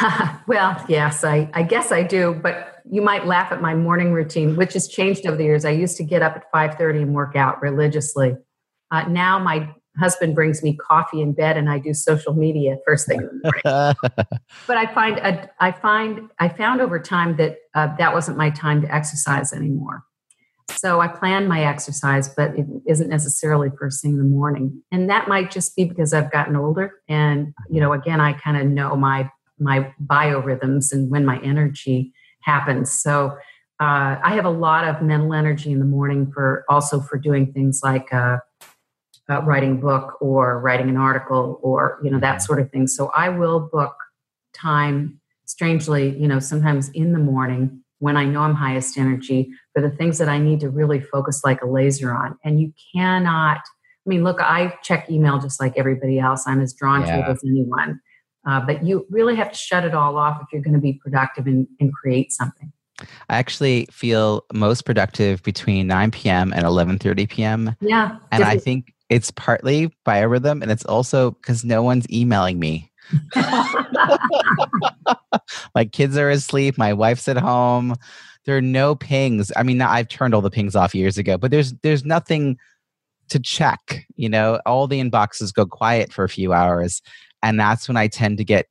[0.48, 4.56] well, yes, I, I guess I do, but you might laugh at my morning routine,
[4.56, 5.64] which has changed over the years.
[5.64, 8.34] I used to get up at 5.30 and work out religiously.
[8.90, 13.06] Uh, now my husband brings me coffee in bed and I do social media first
[13.06, 13.94] thing in the morning.
[14.66, 18.50] but I find, a, I find, I found over time that uh, that wasn't my
[18.50, 20.02] time to exercise anymore.
[20.76, 24.82] So I plan my exercise, but it isn't necessarily first thing in the morning.
[24.90, 26.94] And that might just be because I've gotten older.
[27.08, 32.12] And, you know, again, I kind of know my my biorhythms and when my energy
[32.40, 32.90] happens.
[32.90, 33.36] So
[33.80, 37.52] uh, I have a lot of mental energy in the morning for also for doing
[37.52, 38.38] things like uh,
[39.30, 42.86] uh, writing a book or writing an article or you know that sort of thing.
[42.86, 43.94] So I will book
[44.54, 45.18] time.
[45.44, 49.88] Strangely, you know, sometimes in the morning when I know I'm highest energy for the
[49.88, 52.36] things that I need to really focus like a laser on.
[52.44, 56.42] And you cannot, I mean, look, I check email just like everybody else.
[56.44, 57.18] I'm as drawn yeah.
[57.18, 58.00] to it as anyone.
[58.44, 60.94] Uh, but you really have to shut it all off if you're going to be
[60.94, 62.72] productive and, and create something.
[63.28, 66.52] I actually feel most productive between 9 p.m.
[66.52, 67.76] and 11:30 p.m.
[67.80, 72.91] Yeah, and I think it's partly biorhythm, and it's also because no one's emailing me.
[75.74, 76.78] my kids are asleep.
[76.78, 77.94] My wife's at home.
[78.44, 79.52] There are no pings.
[79.56, 82.58] I mean, I've turned all the pings off years ago, but there's there's nothing
[83.28, 84.06] to check.
[84.16, 87.02] You know, all the inboxes go quiet for a few hours,
[87.42, 88.66] and that's when I tend to get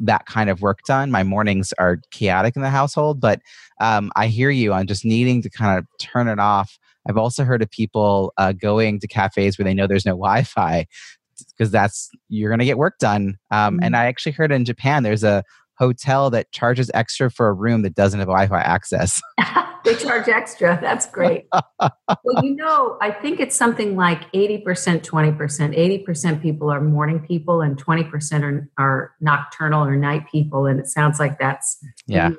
[0.00, 1.10] that kind of work done.
[1.10, 3.40] My mornings are chaotic in the household, but
[3.80, 6.78] um, I hear you on just needing to kind of turn it off.
[7.08, 10.86] I've also heard of people uh, going to cafes where they know there's no Wi-Fi
[11.62, 13.38] because that's you're going to get work done.
[13.52, 13.84] Um, mm-hmm.
[13.84, 15.44] And I actually heard in Japan there's a
[15.78, 19.22] hotel that charges extra for a room that doesn't have Wi-Fi access.
[19.84, 20.76] they charge extra.
[20.80, 21.46] That's great.
[21.52, 26.04] well, you know, I think it's something like 80%, 20%.
[26.04, 30.66] 80% people are morning people and 20% are, are nocturnal or night people.
[30.66, 32.30] And it sounds like that's yeah.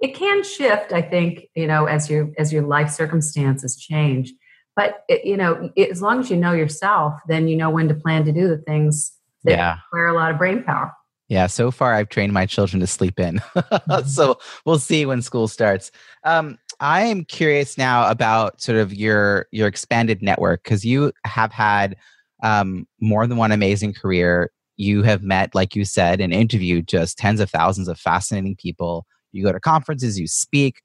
[0.00, 4.32] It can shift, I think, you know, as your as your life circumstances change.
[4.78, 7.88] But it, you know, it, as long as you know yourself, then you know when
[7.88, 9.12] to plan to do the things
[9.42, 9.78] that yeah.
[9.92, 10.92] require a lot of brain power.
[11.26, 13.42] Yeah, so far I've trained my children to sleep in.
[14.06, 15.90] so we'll see when school starts.
[16.22, 21.50] Um, I am curious now about sort of your your expanded network because you have
[21.50, 21.96] had
[22.44, 24.52] um, more than one amazing career.
[24.76, 29.06] You have met, like you said, and interviewed just tens of thousands of fascinating people.
[29.32, 30.82] You go to conferences, you speak.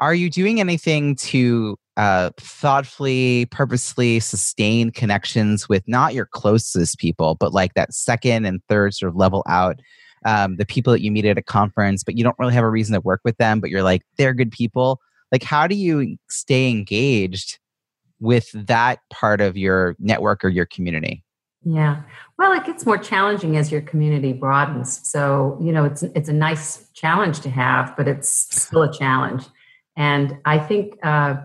[0.00, 7.34] Are you doing anything to uh, thoughtfully, purposely sustain connections with not your closest people,
[7.34, 9.80] but like that second and third sort of level out.
[10.24, 12.70] Um, the people that you meet at a conference, but you don't really have a
[12.70, 15.00] reason to work with them, but you're like, they're good people.
[15.30, 17.58] Like, how do you stay engaged
[18.18, 21.22] with that part of your network or your community?
[21.64, 22.02] Yeah.
[22.38, 25.00] Well, it gets more challenging as your community broadens.
[25.08, 29.44] So, you know, it's it's a nice challenge to have, but it's still a challenge.
[29.96, 31.36] And I think uh,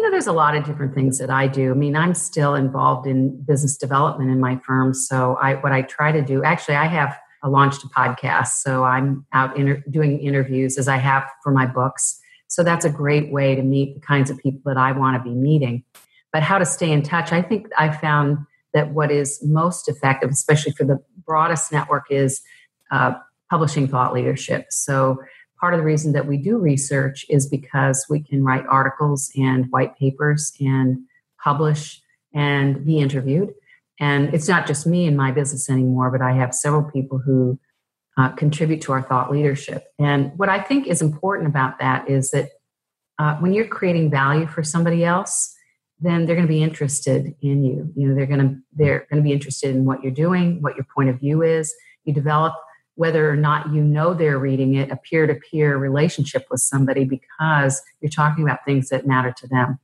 [0.00, 1.72] you know, there's a lot of different things that I do.
[1.72, 4.94] I mean, I'm still involved in business development in my firm.
[4.94, 8.62] So I what I try to do, actually, I have a launched a podcast.
[8.62, 12.18] So I'm out inter- doing interviews as I have for my books.
[12.48, 15.22] So that's a great way to meet the kinds of people that I want to
[15.22, 15.84] be meeting.
[16.32, 18.38] But how to stay in touch, I think I found
[18.72, 22.40] that what is most effective, especially for the broadest network, is
[22.90, 23.12] uh,
[23.50, 24.64] publishing thought leadership.
[24.70, 25.18] So
[25.60, 29.70] part of the reason that we do research is because we can write articles and
[29.70, 30.98] white papers and
[31.42, 32.00] publish
[32.34, 33.52] and be interviewed.
[34.00, 37.58] And it's not just me in my business anymore, but I have several people who
[38.16, 39.84] uh, contribute to our thought leadership.
[39.98, 42.48] And what I think is important about that is that
[43.18, 45.54] uh, when you're creating value for somebody else,
[46.00, 47.92] then they're going to be interested in you.
[47.94, 50.74] You know, they're going to they're going to be interested in what you're doing, what
[50.74, 51.74] your point of view is.
[52.04, 52.54] You develop
[53.00, 57.06] whether or not you know they're reading it, a peer to peer relationship with somebody
[57.06, 59.78] because you're talking about things that matter to them.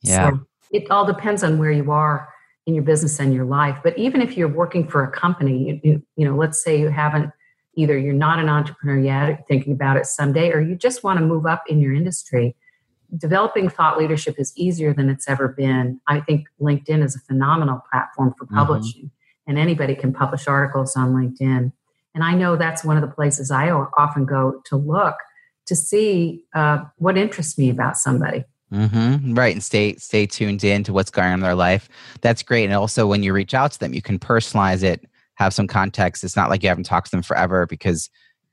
[0.00, 0.30] Yeah.
[0.30, 0.40] So
[0.72, 2.30] it all depends on where you are
[2.64, 3.76] in your business and your life.
[3.84, 7.30] But even if you're working for a company, you, you know, let's say you haven't
[7.74, 11.26] either you're not an entrepreneur yet, thinking about it someday, or you just want to
[11.26, 12.56] move up in your industry.
[13.18, 16.00] Developing thought leadership is easier than it's ever been.
[16.06, 18.56] I think LinkedIn is a phenomenal platform for mm-hmm.
[18.56, 19.50] publishing, mm-hmm.
[19.50, 21.72] and anybody can publish articles on LinkedIn.
[22.16, 25.16] And I know that's one of the places I often go to look
[25.66, 28.42] to see uh, what interests me about somebody.
[28.72, 29.34] Mm-hmm.
[29.34, 31.88] Right, and stay stay tuned in to what's going on in their life.
[32.22, 32.64] That's great.
[32.64, 36.24] And also, when you reach out to them, you can personalize it, have some context.
[36.24, 38.10] It's not like you haven't talked to them forever because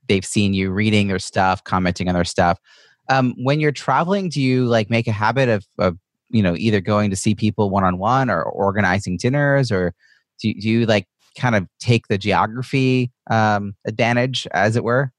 [0.08, 2.60] they've seen you reading their stuff, commenting on their stuff.
[3.08, 5.98] Um, when you're traveling, do you like make a habit of, of
[6.28, 9.94] you know either going to see people one on one or organizing dinners, or
[10.38, 15.12] do, do you like kind of take the geography um, advantage, as it were?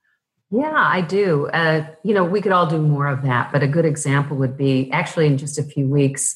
[0.51, 1.47] Yeah, I do.
[1.47, 4.57] Uh, you know, we could all do more of that, but a good example would
[4.57, 6.35] be actually in just a few weeks,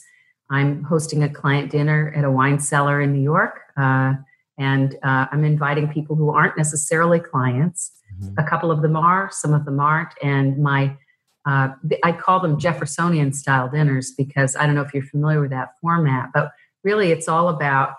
[0.50, 3.62] I'm hosting a client dinner at a wine cellar in New York.
[3.78, 4.16] Uh,
[4.58, 7.92] and uh, I'm inviting people who aren't necessarily clients.
[8.20, 8.40] Mm-hmm.
[8.40, 10.14] A couple of them are, some of them aren't.
[10.22, 10.98] And my,
[11.46, 11.70] uh,
[12.04, 15.70] I call them Jeffersonian style dinners because I don't know if you're familiar with that
[15.80, 16.52] format, but
[16.84, 17.94] really it's all about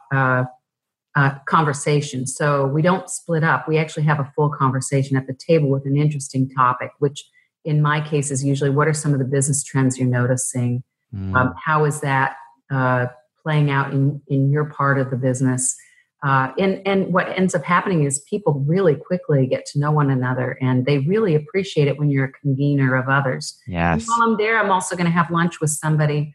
[1.20, 2.26] uh, conversation.
[2.26, 3.68] So we don't split up.
[3.68, 7.28] We actually have a full conversation at the table with an interesting topic, which
[7.62, 10.82] in my case is usually what are some of the business trends you're noticing?
[11.14, 11.36] Mm.
[11.36, 12.36] Um, how is that
[12.70, 13.08] uh,
[13.42, 15.76] playing out in, in your part of the business?
[16.22, 20.10] Uh, and, and what ends up happening is people really quickly get to know one
[20.10, 23.58] another and they really appreciate it when you're a convener of others.
[23.66, 24.00] Yes.
[24.00, 26.34] And while I'm there, I'm also going to have lunch with somebody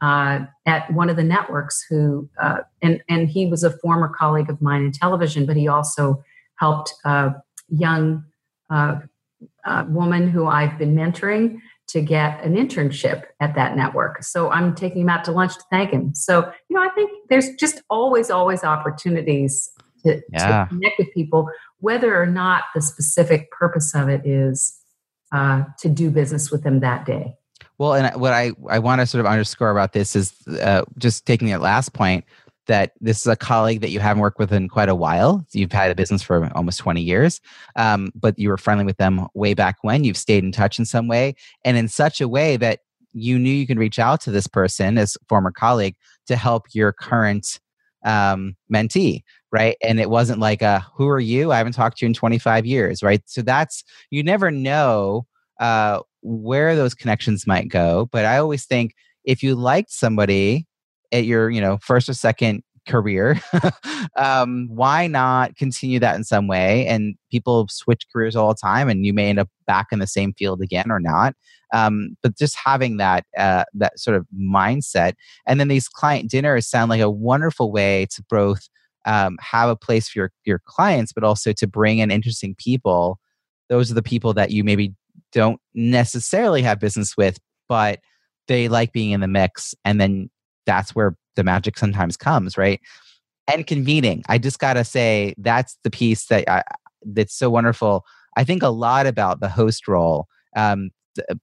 [0.00, 4.50] uh, at one of the networks who uh, and and he was a former colleague
[4.50, 6.22] of mine in television but he also
[6.56, 7.34] helped a
[7.68, 8.24] young
[8.70, 9.00] uh,
[9.88, 11.58] woman who i've been mentoring
[11.90, 14.22] to get an internship at that network.
[14.22, 16.14] So i'm taking him out to lunch to thank him.
[16.14, 19.70] So you know i think there's just always always opportunities
[20.04, 20.64] to, yeah.
[20.64, 24.78] to connect with people whether or not the specific purpose of it is
[25.32, 27.34] uh, to do business with them that day
[27.80, 31.24] well, and what I, I want to sort of underscore about this is uh, just
[31.24, 32.26] taking that last point
[32.66, 35.46] that this is a colleague that you haven't worked with in quite a while.
[35.52, 37.40] You've had a business for almost 20 years,
[37.76, 40.04] um, but you were friendly with them way back when.
[40.04, 42.80] You've stayed in touch in some way and in such a way that
[43.14, 46.92] you knew you could reach out to this person as former colleague to help your
[46.92, 47.60] current
[48.04, 52.06] um, mentee right and it wasn't like a who are you i haven't talked to
[52.06, 55.26] you in 25 years right so that's you never know
[55.60, 58.08] uh, where those connections might go.
[58.12, 60.66] But I always think if you liked somebody
[61.12, 63.40] at your, you know, first or second career,
[64.16, 66.86] um, why not continue that in some way?
[66.86, 70.06] And people switch careers all the time, and you may end up back in the
[70.06, 71.34] same field again or not.
[71.72, 75.12] Um, but just having that uh, that sort of mindset,
[75.46, 78.68] and then these client dinners sound like a wonderful way to both
[79.06, 83.18] um, have a place for your your clients, but also to bring in interesting people.
[83.68, 84.94] Those are the people that you maybe
[85.32, 88.00] don't necessarily have business with, but
[88.48, 89.74] they like being in the mix.
[89.84, 90.30] And then
[90.66, 92.80] that's where the magic sometimes comes, right?
[93.52, 94.22] And convening.
[94.28, 96.62] I just got to say, that's the piece that I,
[97.02, 98.04] that's so wonderful.
[98.36, 100.26] I think a lot about the host role.
[100.56, 100.90] Um,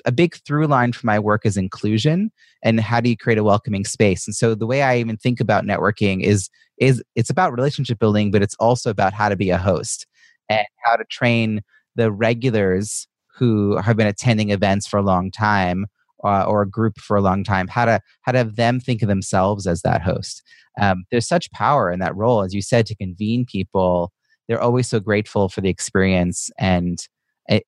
[0.06, 2.32] a big through line for my work is inclusion
[2.64, 5.42] and how do you create a welcoming space and so the way i even think
[5.42, 9.50] about networking is is it's about relationship building but it's also about how to be
[9.50, 10.08] a host
[10.50, 11.62] and how to train
[11.96, 13.08] the regulars
[13.38, 15.86] who have been attending events for a long time
[16.24, 19.02] uh, or a group for a long time how to how to have them think
[19.02, 20.42] of themselves as that host
[20.80, 24.12] um, there's such power in that role as you said to convene people
[24.48, 27.08] they're always so grateful for the experience and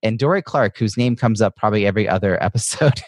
[0.03, 3.01] and Dorie Clark, whose name comes up probably every other episode.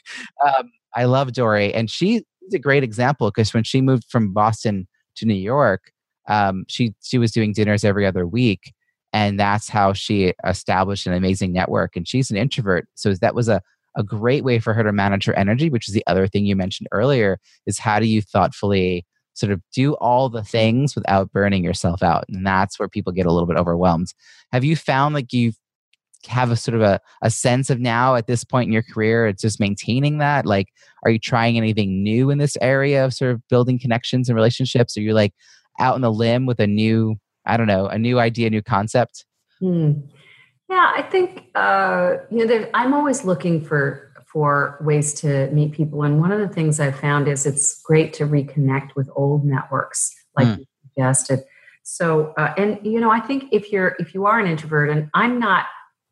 [0.45, 4.87] um, I love Dorie, and she's a great example because when she moved from Boston
[5.15, 5.91] to New York,
[6.27, 8.73] um, she she was doing dinners every other week,
[9.13, 11.95] and that's how she established an amazing network.
[11.95, 13.61] And she's an introvert, so that was a
[13.97, 16.55] a great way for her to manage her energy, which is the other thing you
[16.55, 17.39] mentioned earlier.
[17.65, 22.25] Is how do you thoughtfully sort of do all the things without burning yourself out,
[22.29, 24.13] and that's where people get a little bit overwhelmed.
[24.51, 25.55] Have you found like you've
[26.29, 29.41] a sort of a, a sense of now at this point in your career it's
[29.41, 30.67] just maintaining that like
[31.03, 34.95] are you trying anything new in this area of sort of building connections and relationships
[34.95, 35.33] are you like
[35.79, 37.15] out on the limb with a new
[37.45, 39.25] i don't know a new idea new concept
[39.59, 39.93] hmm.
[40.69, 46.03] yeah i think uh, you know i'm always looking for for ways to meet people
[46.03, 50.13] and one of the things i've found is it's great to reconnect with old networks
[50.37, 50.59] like mm.
[50.59, 51.43] you suggested
[51.83, 55.09] so uh, and you know i think if you're if you are an introvert and
[55.13, 55.65] i'm not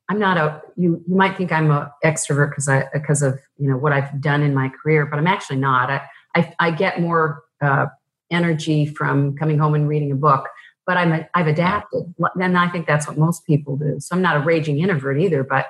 [0.10, 3.70] I'm not a you you might think I'm a extrovert because I because of you
[3.70, 5.92] know what I've done in my career, but I'm actually not.
[5.92, 6.02] I
[6.36, 7.88] I, I get more uh,
[8.32, 10.50] energy from coming home and reading a book,
[10.90, 14.00] but I'm a, I've adapted, and I think that's what most people do.
[14.00, 15.68] So I'm not a raging introvert either, but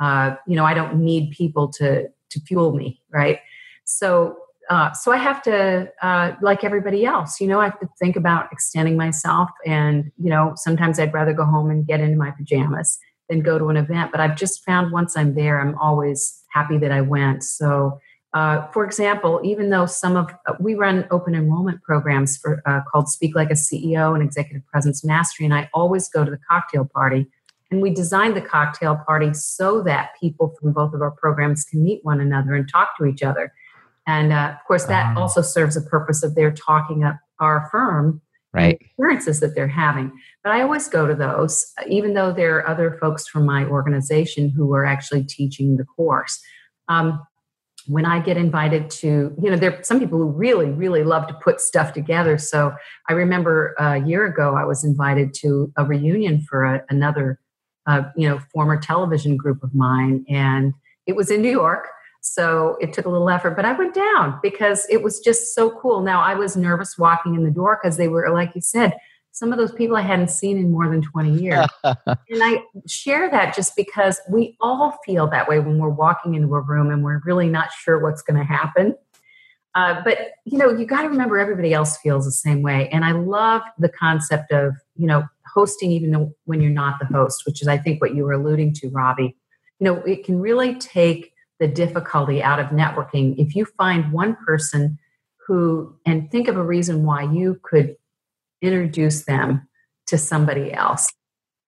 [0.00, 3.40] uh, you know I don't need people to to fuel me, right?
[3.84, 4.38] So
[4.70, 8.16] uh, so I have to, uh, like everybody else, you know, I have to think
[8.16, 9.50] about extending myself.
[9.66, 12.98] And, you know, sometimes I'd rather go home and get into my pajamas
[13.28, 14.12] than go to an event.
[14.12, 17.42] But I've just found once I'm there, I'm always happy that I went.
[17.44, 18.00] So,
[18.34, 22.80] uh, for example, even though some of uh, we run open enrollment programs for uh,
[22.90, 26.40] called Speak Like a CEO and Executive Presence Mastery, and I always go to the
[26.48, 27.26] cocktail party.
[27.70, 31.82] And we designed the cocktail party so that people from both of our programs can
[31.82, 33.52] meet one another and talk to each other.
[34.06, 37.68] And uh, of course, that um, also serves a purpose of their talking up our
[37.70, 38.20] firm
[38.52, 38.78] right.
[38.80, 40.12] experiences that they're having.
[40.44, 44.50] But I always go to those, even though there are other folks from my organization
[44.50, 46.40] who are actually teaching the course.
[46.88, 47.22] Um,
[47.86, 51.26] when I get invited to, you know, there are some people who really, really love
[51.28, 52.38] to put stuff together.
[52.38, 52.72] So
[53.08, 57.40] I remember a year ago, I was invited to a reunion for a, another,
[57.86, 60.72] uh, you know, former television group of mine, and
[61.06, 61.88] it was in New York.
[62.20, 65.70] So it took a little effort, but I went down because it was just so
[65.70, 66.02] cool.
[66.02, 68.92] Now I was nervous walking in the door because they were, like you said,
[69.32, 71.66] some of those people I hadn't seen in more than 20 years.
[71.84, 71.96] and
[72.30, 76.60] I share that just because we all feel that way when we're walking into a
[76.60, 78.94] room and we're really not sure what's going to happen.
[79.74, 82.90] Uh, but you know, you got to remember everybody else feels the same way.
[82.90, 87.44] And I love the concept of you know hosting even when you're not the host,
[87.46, 89.34] which is I think what you were alluding to, Robbie.
[89.78, 94.36] You know, it can really take the difficulty out of networking if you find one
[94.44, 94.98] person
[95.46, 97.96] who and think of a reason why you could
[98.62, 99.66] introduce them
[100.06, 101.12] to somebody else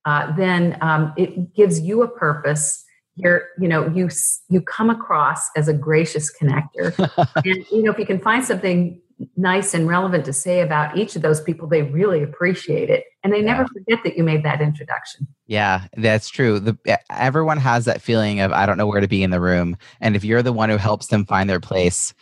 [0.07, 2.85] uh, then um, it gives you a purpose
[3.17, 4.09] you're you know you
[4.49, 6.93] you come across as a gracious connector
[7.45, 9.01] and you know if you can find something
[9.37, 13.05] nice and relevant to say about each of those people, they really appreciate it.
[13.23, 13.53] And they yeah.
[13.53, 15.27] never forget that you made that introduction.
[15.47, 16.59] Yeah, that's true.
[16.59, 16.77] The,
[17.11, 19.77] everyone has that feeling of, I don't know where to be in the room.
[20.01, 22.15] And if you're the one who helps them find their place,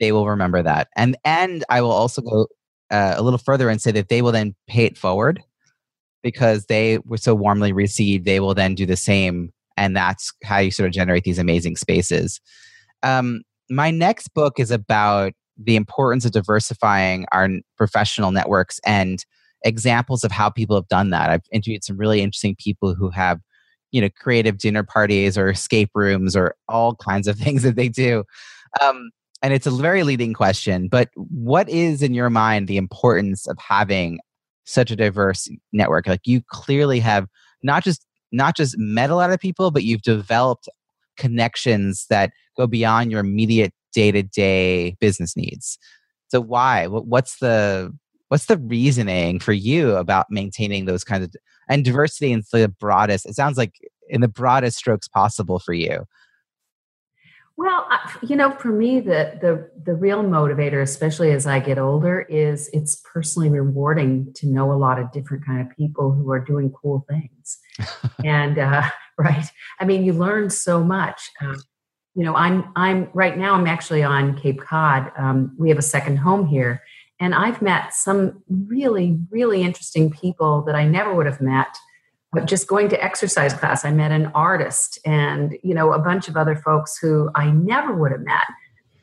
[0.00, 0.88] they will remember that.
[0.96, 2.48] And, and I will also go
[2.92, 5.42] uh, a little further and say that they will then pay it forward
[6.22, 8.24] because they were so warmly received.
[8.24, 9.52] They will then do the same.
[9.76, 12.40] And that's how you sort of generate these amazing spaces.
[13.02, 19.24] Um, my next book is about the importance of diversifying our professional networks and
[19.64, 21.30] examples of how people have done that.
[21.30, 23.40] I've interviewed some really interesting people who have,
[23.90, 27.88] you know, creative dinner parties or escape rooms or all kinds of things that they
[27.88, 28.24] do.
[28.80, 29.10] Um,
[29.42, 33.58] and it's a very leading question, but what is in your mind the importance of
[33.58, 34.20] having
[34.64, 36.06] such a diverse network?
[36.06, 37.26] Like you clearly have
[37.62, 40.68] not just not just met a lot of people, but you've developed
[41.16, 45.78] connections that go beyond your immediate day to day business needs.
[46.28, 46.86] So why?
[46.86, 47.92] What's the
[48.28, 51.34] what's the reasoning for you about maintaining those kinds of
[51.68, 53.26] and diversity in the broadest?
[53.26, 53.74] It sounds like
[54.08, 56.04] in the broadest strokes possible for you.
[57.56, 57.86] Well,
[58.22, 62.68] you know, for me, the the the real motivator, especially as I get older, is
[62.72, 66.70] it's personally rewarding to know a lot of different kind of people who are doing
[66.70, 67.58] cool things.
[68.24, 68.88] and uh,
[69.18, 69.46] right,
[69.78, 71.30] I mean, you learn so much.
[71.40, 71.62] Um,
[72.14, 73.54] you know, I'm I'm right now.
[73.54, 75.12] I'm actually on Cape Cod.
[75.16, 76.82] Um, we have a second home here,
[77.20, 81.76] and I've met some really really interesting people that I never would have met.
[82.32, 86.28] But just going to exercise class, I met an artist and you know a bunch
[86.28, 88.46] of other folks who I never would have met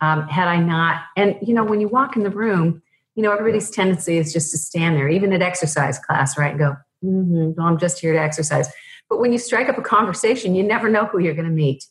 [0.01, 1.03] um, had I not.
[1.15, 2.81] And you know, when you walk in the room,
[3.15, 6.51] you know everybody's tendency is just to stand there, even at exercise class, right?
[6.51, 8.67] And go, mm-hmm, well, I'm just here to exercise.
[9.09, 11.83] But when you strike up a conversation, you never know who you're going to meet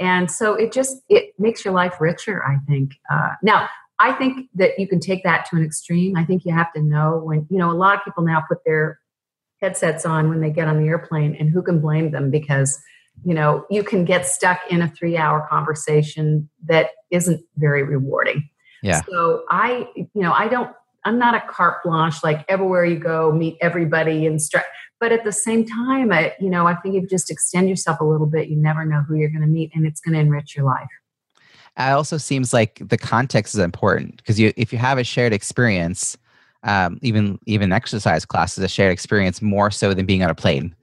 [0.00, 3.68] and so it just it makes your life richer i think uh, now
[4.00, 6.82] i think that you can take that to an extreme i think you have to
[6.82, 8.98] know when you know a lot of people now put their
[9.60, 12.30] headsets on when they get on the airplane and who can blame them?
[12.30, 12.80] Because
[13.24, 18.48] you know you can get stuck in a three hour conversation that isn't very rewarding.
[18.82, 19.02] Yeah.
[19.08, 23.32] So i you know i don't i'm not a carte blanche like everywhere you go
[23.32, 24.62] meet everybody and stri-
[24.98, 28.00] but at the same time I, you know i think if you just extend yourself
[28.00, 30.20] a little bit you never know who you're going to meet and it's going to
[30.20, 30.88] enrich your life.
[31.78, 35.32] It also seems like the context is important because you if you have a shared
[35.32, 36.16] experience
[36.64, 40.34] um, even even exercise class is a shared experience more so than being on a
[40.34, 40.74] plane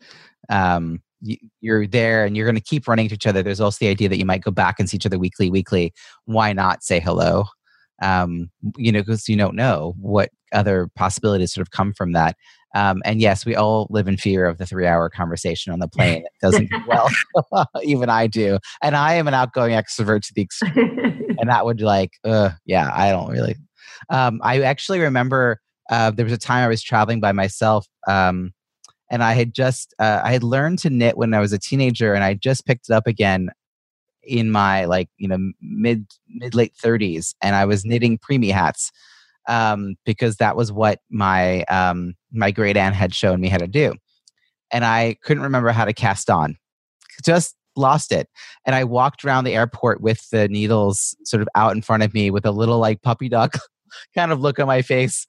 [0.50, 3.78] um, you, you're there and you're going to keep running to each other there's also
[3.80, 5.94] the idea that you might go back and see each other weekly weekly
[6.26, 7.46] why not say hello
[8.02, 12.36] um, you know because you don't know what other possibilities sort of come from that
[12.76, 15.88] um, and yes, we all live in fear of the three hour conversation on the
[15.96, 16.24] plane.
[16.24, 17.10] It doesn't well.
[17.84, 18.60] Even I do.
[18.82, 20.74] And I am an outgoing extrovert to the extreme.
[21.40, 23.56] and that would like, uh, yeah, I don't really.
[24.10, 25.60] Um, I actually remember
[25.90, 27.88] uh, there was a time I was traveling by myself.
[28.08, 28.54] Um,
[29.10, 32.14] and I had just, uh, I had learned to knit when I was a teenager
[32.14, 33.50] and I just picked it up again
[34.24, 37.34] in my like, you know, mid, mid late 30s.
[37.42, 38.92] And I was knitting preemie hats
[39.48, 43.68] um, because that was what my um, my great aunt had shown me how to
[43.68, 43.94] do,
[44.72, 46.58] and I couldn't remember how to cast on.
[47.24, 48.28] Just lost it,
[48.66, 52.14] and I walked around the airport with the needles sort of out in front of
[52.14, 53.58] me with a little like puppy dog
[54.16, 55.26] kind of look on my face,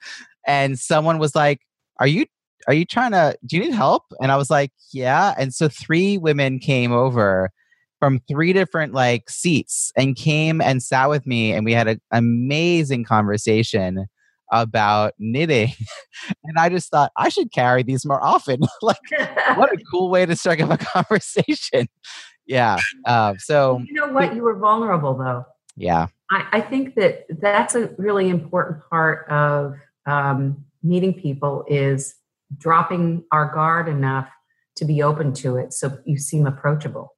[0.46, 1.60] and someone was like,
[2.00, 2.26] "Are you?"
[2.66, 3.38] Are you trying to?
[3.46, 4.02] Do you need help?
[4.20, 5.32] And I was like, Yeah.
[5.38, 7.50] And so three women came over
[7.98, 12.00] from three different like seats and came and sat with me and we had an
[12.12, 14.06] amazing conversation
[14.50, 15.70] about knitting
[16.44, 18.96] and i just thought i should carry these more often like
[19.56, 21.86] what a cool way to strike up a conversation
[22.46, 25.44] yeah uh, so you know what you were vulnerable though
[25.76, 29.74] yeah I, I think that that's a really important part of
[30.08, 32.14] um, meeting people is
[32.56, 34.28] dropping our guard enough
[34.76, 37.14] to be open to it so you seem approachable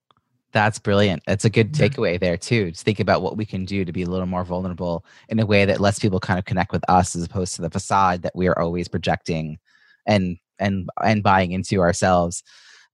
[0.52, 1.22] that's brilliant.
[1.26, 2.72] That's a good takeaway there too.
[2.72, 5.46] Just think about what we can do to be a little more vulnerable in a
[5.46, 8.34] way that lets people kind of connect with us as opposed to the facade that
[8.34, 9.58] we are always projecting
[10.06, 12.42] and and and buying into ourselves.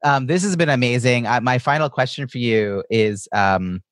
[0.05, 1.27] Um, this has been amazing.
[1.27, 3.83] Uh, my final question for you is, um,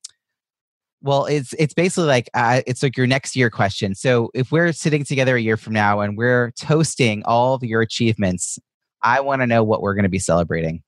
[1.05, 3.93] well, it's it's basically like uh, it's like your next year question.
[3.93, 7.81] So if we're sitting together a year from now and we're toasting all of your
[7.81, 8.57] achievements,
[9.03, 10.81] I want to know what we're going to be celebrating.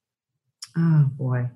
[0.75, 1.51] Oh boy.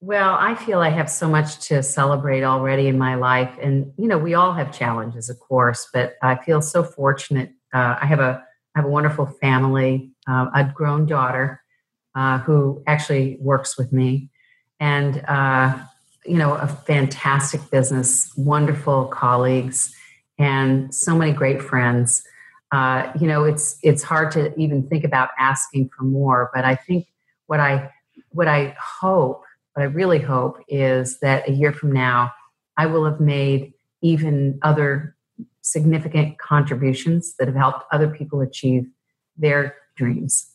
[0.00, 3.54] Well, I feel I have so much to celebrate already in my life.
[3.60, 7.52] And, you know, we all have challenges, of course, but I feel so fortunate.
[7.74, 8.42] Uh, I have a
[8.74, 11.62] I have a wonderful family, uh, a grown daughter
[12.14, 14.30] uh, who actually works with me,
[14.78, 15.76] and uh,
[16.30, 19.92] you know, a fantastic business, wonderful colleagues,
[20.38, 22.22] and so many great friends.
[22.70, 26.76] Uh, you know, it's it's hard to even think about asking for more, but I
[26.76, 27.08] think
[27.46, 27.90] what I
[28.28, 29.42] what I hope
[29.74, 32.32] what I really hope is that a year from now,
[32.76, 35.16] I will have made even other
[35.62, 38.86] significant contributions that have helped other people achieve
[39.36, 40.49] their dreams.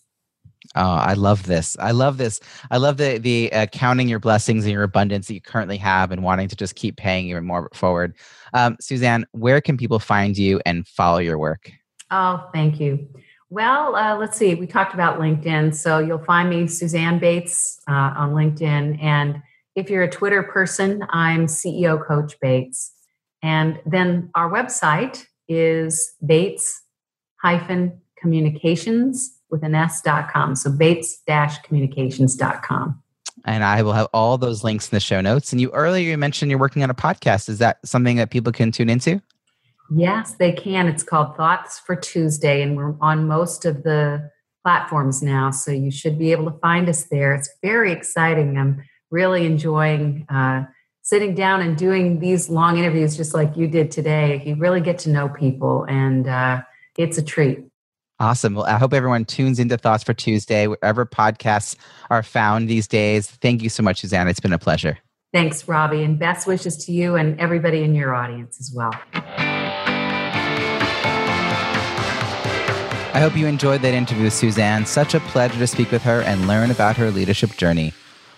[0.76, 1.78] Oh, I love this.
[1.80, 2.39] I love this.
[2.72, 6.11] I love the the uh, counting your blessings and your abundance that you currently have,
[6.11, 8.16] and wanting to just keep paying even more forward.
[8.53, 11.72] Um, Suzanne, where can people find you and follow your work?
[12.11, 13.07] Oh, thank you.
[13.49, 14.55] Well, uh, let's see.
[14.55, 15.76] We talked about LinkedIn.
[15.76, 19.01] So you'll find me, Suzanne Bates, uh, on LinkedIn.
[19.01, 19.41] And
[19.76, 22.91] if you're a Twitter person, I'm CEO Coach Bates.
[23.43, 26.82] And then our website is Bates
[27.41, 30.55] hyphen communications with an S.com.
[30.55, 31.21] So Bates
[31.63, 33.01] communications.com.
[33.45, 35.51] And I will have all those links in the show notes.
[35.51, 37.47] And you earlier you mentioned you're working on a podcast.
[37.49, 39.21] Is that something that people can tune into?
[39.91, 40.87] Yes, they can.
[40.87, 44.31] It's called Thoughts for Tuesday, and we're on most of the
[44.63, 45.51] platforms now.
[45.51, 47.35] So you should be able to find us there.
[47.35, 48.57] It's very exciting.
[48.57, 48.81] I'm
[49.11, 50.63] really enjoying uh,
[51.03, 54.41] sitting down and doing these long interviews just like you did today.
[54.43, 56.63] You really get to know people, and uh,
[56.97, 57.64] it's a treat.
[58.20, 58.55] Awesome.
[58.55, 61.76] Well, I hope everyone tunes into Thoughts for Tuesday, wherever podcasts
[62.09, 63.30] are found these days.
[63.30, 64.30] Thank you so much, Suzanne.
[64.30, 64.97] It's been a pleasure.
[65.34, 68.93] Thanks, Robbie, and best wishes to you and everybody in your audience as well.
[73.13, 74.86] I hope you enjoyed that interview with Suzanne.
[74.86, 77.93] Such a pleasure to speak with her and learn about her leadership journey.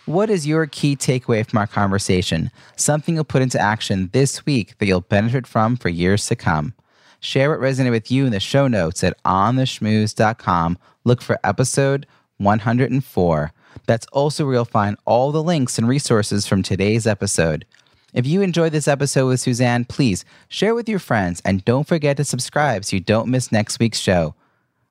[0.06, 2.50] What is your key takeaway from our conversation?
[2.78, 6.74] Something you'll put into action this week that you'll benefit from for years to come.
[7.20, 10.78] Share what resonated with you in the show notes at ontheschmooze.com.
[11.04, 12.06] Look for episode
[12.38, 13.52] 104.
[13.86, 17.66] That's also where you'll find all the links and resources from today's episode.
[18.14, 22.18] If you enjoyed this episode with Suzanne, please share with your friends and don't forget
[22.18, 24.34] to subscribe so you don't miss next week's show.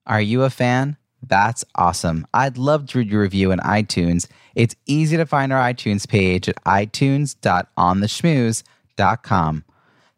[0.06, 0.96] Are you a fan?
[1.26, 2.26] That's awesome.
[2.32, 4.28] I'd love to read your review in iTunes.
[4.54, 9.64] It's easy to find our iTunes page at itunes.ontheschmooze.com.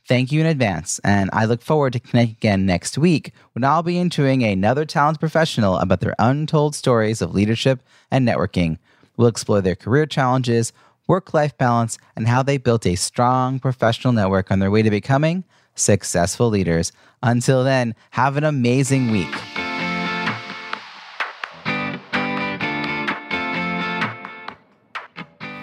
[0.08, 3.82] Thank you in advance, and I look forward to connecting again next week when I'll
[3.82, 8.78] be interviewing another talented professional about their untold stories of leadership and networking.
[9.18, 10.72] We'll explore their career challenges,
[11.06, 14.88] work life balance, and how they built a strong professional network on their way to
[14.88, 15.44] becoming
[15.74, 16.90] successful leaders.
[17.22, 19.57] Until then, have an amazing week.